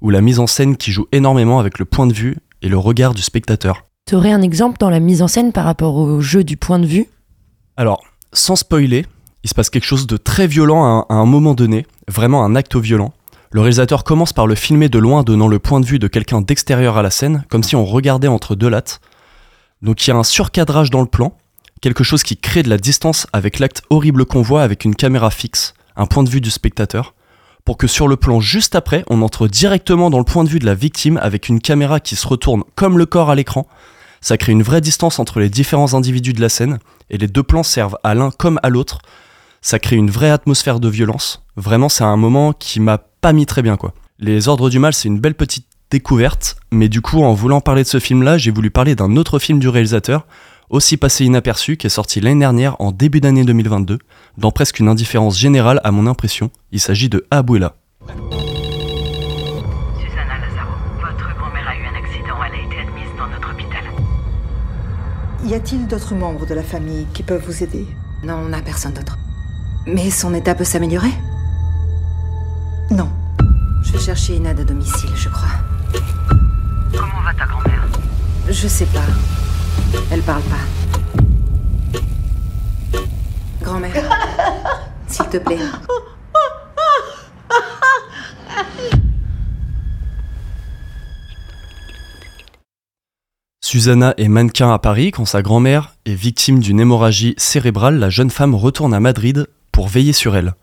[0.00, 2.78] ou la mise en scène qui joue énormément avec le point de vue et le
[2.78, 3.84] regard du spectateur.
[4.06, 6.78] Tu aurais un exemple dans la mise en scène par rapport au jeu du point
[6.78, 7.06] de vue?
[7.76, 9.06] Alors, sans spoiler,
[9.42, 12.44] il se passe quelque chose de très violent à un, à un moment donné, vraiment
[12.44, 13.12] un acte violent.
[13.50, 16.40] Le réalisateur commence par le filmer de loin, donnant le point de vue de quelqu'un
[16.40, 19.00] d'extérieur à la scène, comme si on regardait entre deux lattes.
[19.82, 21.36] Donc il y a un surcadrage dans le plan,
[21.80, 25.30] quelque chose qui crée de la distance avec l'acte horrible qu'on voit avec une caméra
[25.30, 27.14] fixe, un point de vue du spectateur,
[27.64, 30.60] pour que sur le plan juste après, on entre directement dans le point de vue
[30.60, 33.66] de la victime avec une caméra qui se retourne comme le corps à l'écran.
[34.20, 36.78] Ça crée une vraie distance entre les différents individus de la scène,
[37.10, 38.98] et les deux plans servent à l'un comme à l'autre.
[39.60, 41.44] Ça crée une vraie atmosphère de violence.
[41.56, 43.94] Vraiment, c'est un moment qui m'a pas mis très bien, quoi.
[44.18, 47.82] Les Ordres du Mal, c'est une belle petite découverte, mais du coup, en voulant parler
[47.82, 50.26] de ce film-là, j'ai voulu parler d'un autre film du réalisateur,
[50.70, 53.98] aussi passé inaperçu, qui est sorti l'année dernière en début d'année 2022,
[54.38, 56.50] dans presque une indifférence générale à mon impression.
[56.72, 57.76] Il s'agit de Abuela.
[58.00, 58.14] Susanna
[60.38, 62.36] Lazaro, votre grand-mère a eu un accident.
[62.46, 63.84] Elle a été admise dans notre hôpital.
[65.44, 67.86] Y a-t-il d'autres membres de la famille qui peuvent vous aider?
[68.24, 69.16] Non, on n'a personne d'autre.
[69.86, 71.12] Mais son état peut s'améliorer?
[72.90, 73.08] Non.
[73.82, 75.48] Je vais chercher une aide à domicile, je crois.
[76.90, 77.86] Comment va ta grand-mère?
[78.48, 79.00] Je sais pas.
[80.10, 81.00] Elle parle pas.
[83.62, 83.94] Grand-mère,
[85.08, 85.58] s'il te plaît.
[93.60, 97.98] Susanna est mannequin à Paris quand sa grand-mère est victime d'une hémorragie cérébrale.
[97.98, 100.54] La jeune femme retourne à Madrid pour veiller sur elle.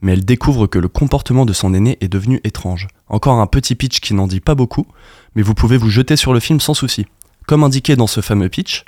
[0.00, 2.86] Mais elle découvre que le comportement de son aîné est devenu étrange.
[3.08, 4.86] Encore un petit pitch qui n'en dit pas beaucoup,
[5.34, 7.06] mais vous pouvez vous jeter sur le film sans souci.
[7.46, 8.84] Comme indiqué dans ce fameux pitch,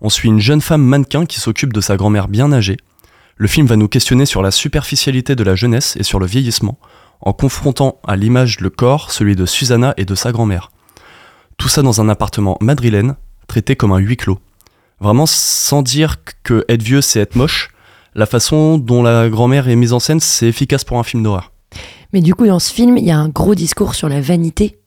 [0.00, 2.76] on suit une jeune femme mannequin qui s'occupe de sa grand-mère bien âgée.
[3.36, 6.78] Le film va nous questionner sur la superficialité de la jeunesse et sur le vieillissement,
[7.20, 10.70] en confrontant à l'image le corps, celui de Susanna et de sa grand-mère.
[11.58, 14.38] Tout ça dans un appartement madrilène, traité comme un huis clos.
[15.00, 17.70] Vraiment sans dire que être vieux c'est être moche,
[18.14, 21.52] la façon dont la grand-mère est mise en scène c'est efficace pour un film d'horreur.
[22.12, 24.78] Mais du coup, dans ce film, il y a un gros discours sur la vanité.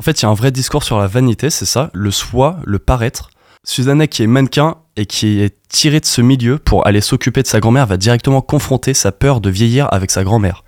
[0.00, 2.60] En fait, il y a un vrai discours sur la vanité, c'est ça, le soi,
[2.64, 3.30] le paraître.
[3.64, 7.48] Susanna, qui est mannequin et qui est tirée de ce milieu pour aller s'occuper de
[7.48, 10.62] sa grand-mère, va directement confronter sa peur de vieillir avec sa grand-mère.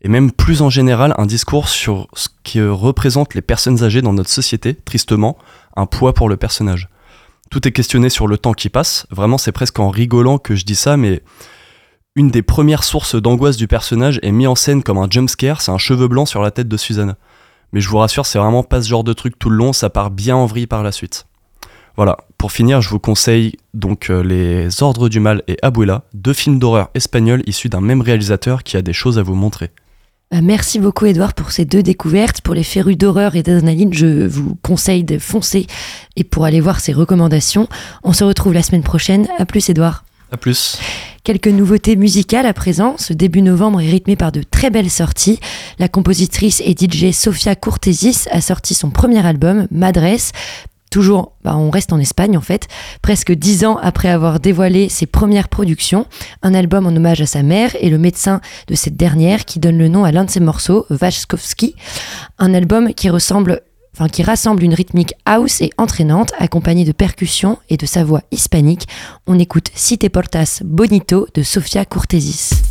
[0.00, 4.12] Et même plus en général, un discours sur ce que représentent les personnes âgées dans
[4.12, 5.36] notre société, tristement,
[5.76, 6.88] un poids pour le personnage.
[7.50, 9.06] Tout est questionné sur le temps qui passe.
[9.10, 11.22] Vraiment, c'est presque en rigolant que je dis ça, mais
[12.14, 15.70] une des premières sources d'angoisse du personnage est mise en scène comme un jumpscare, c'est
[15.70, 17.16] un cheveu blanc sur la tête de Susanna.
[17.72, 19.90] Mais je vous rassure, c'est vraiment pas ce genre de truc tout le long, ça
[19.90, 21.26] part bien en vrille par la suite.
[21.96, 26.32] Voilà, pour finir, je vous conseille donc euh, Les Ordres du Mal et Abuela, deux
[26.32, 29.70] films d'horreur espagnols issus d'un même réalisateur qui a des choses à vous montrer.
[30.30, 32.40] Bah, merci beaucoup Edouard pour ces deux découvertes.
[32.42, 35.66] Pour les férus d'horreur et d'adrénaline, je vous conseille de foncer
[36.16, 37.68] et pour aller voir ces recommandations.
[38.04, 39.26] On se retrouve la semaine prochaine.
[39.38, 40.04] À plus Edouard.
[40.36, 40.78] Plus.
[41.24, 42.96] Quelques nouveautés musicales à présent.
[42.98, 45.40] Ce début novembre est rythmé par de très belles sorties.
[45.78, 50.32] La compositrice et DJ Sofia Courtesis a sorti son premier album, Madresse.
[50.90, 52.66] Toujours, bah, on reste en Espagne en fait,
[53.02, 56.06] presque dix ans après avoir dévoilé ses premières productions,
[56.40, 59.76] un album en hommage à sa mère et le médecin de cette dernière qui donne
[59.76, 61.76] le nom à l'un de ses morceaux, Vachkovski,
[62.38, 63.60] un album qui ressemble
[64.06, 68.86] Qui rassemble une rythmique house et entraînante, accompagnée de percussions et de sa voix hispanique.
[69.26, 72.67] On écoute Si te portas bonito de Sofia Courtesis.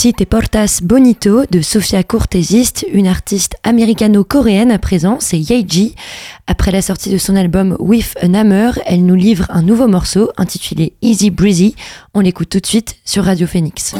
[0.00, 5.96] Si portas bonito de Sofia Cortésiste, une artiste américano-coréenne à présent, c'est Yeji.
[6.46, 10.30] Après la sortie de son album With an Hammer, elle nous livre un nouveau morceau
[10.36, 11.74] intitulé Easy Breezy.
[12.14, 13.96] On l'écoute tout de suite sur Radio Phoenix.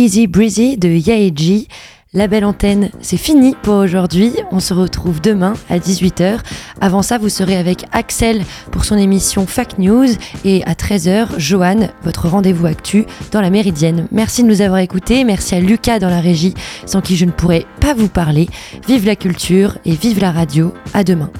[0.00, 1.68] Easy Breezy de Yaeji.
[2.14, 4.32] La belle antenne, c'est fini pour aujourd'hui.
[4.50, 6.38] On se retrouve demain à 18h.
[6.80, 8.42] Avant ça, vous serez avec Axel
[8.72, 10.06] pour son émission Fact News
[10.46, 14.08] et à 13h, Joanne, votre rendez-vous actu dans la Méridienne.
[14.10, 15.22] Merci de nous avoir écoutés.
[15.22, 16.54] Merci à Lucas dans la régie,
[16.86, 18.48] sans qui je ne pourrais pas vous parler.
[18.88, 20.72] Vive la culture et vive la radio.
[20.94, 21.30] À demain.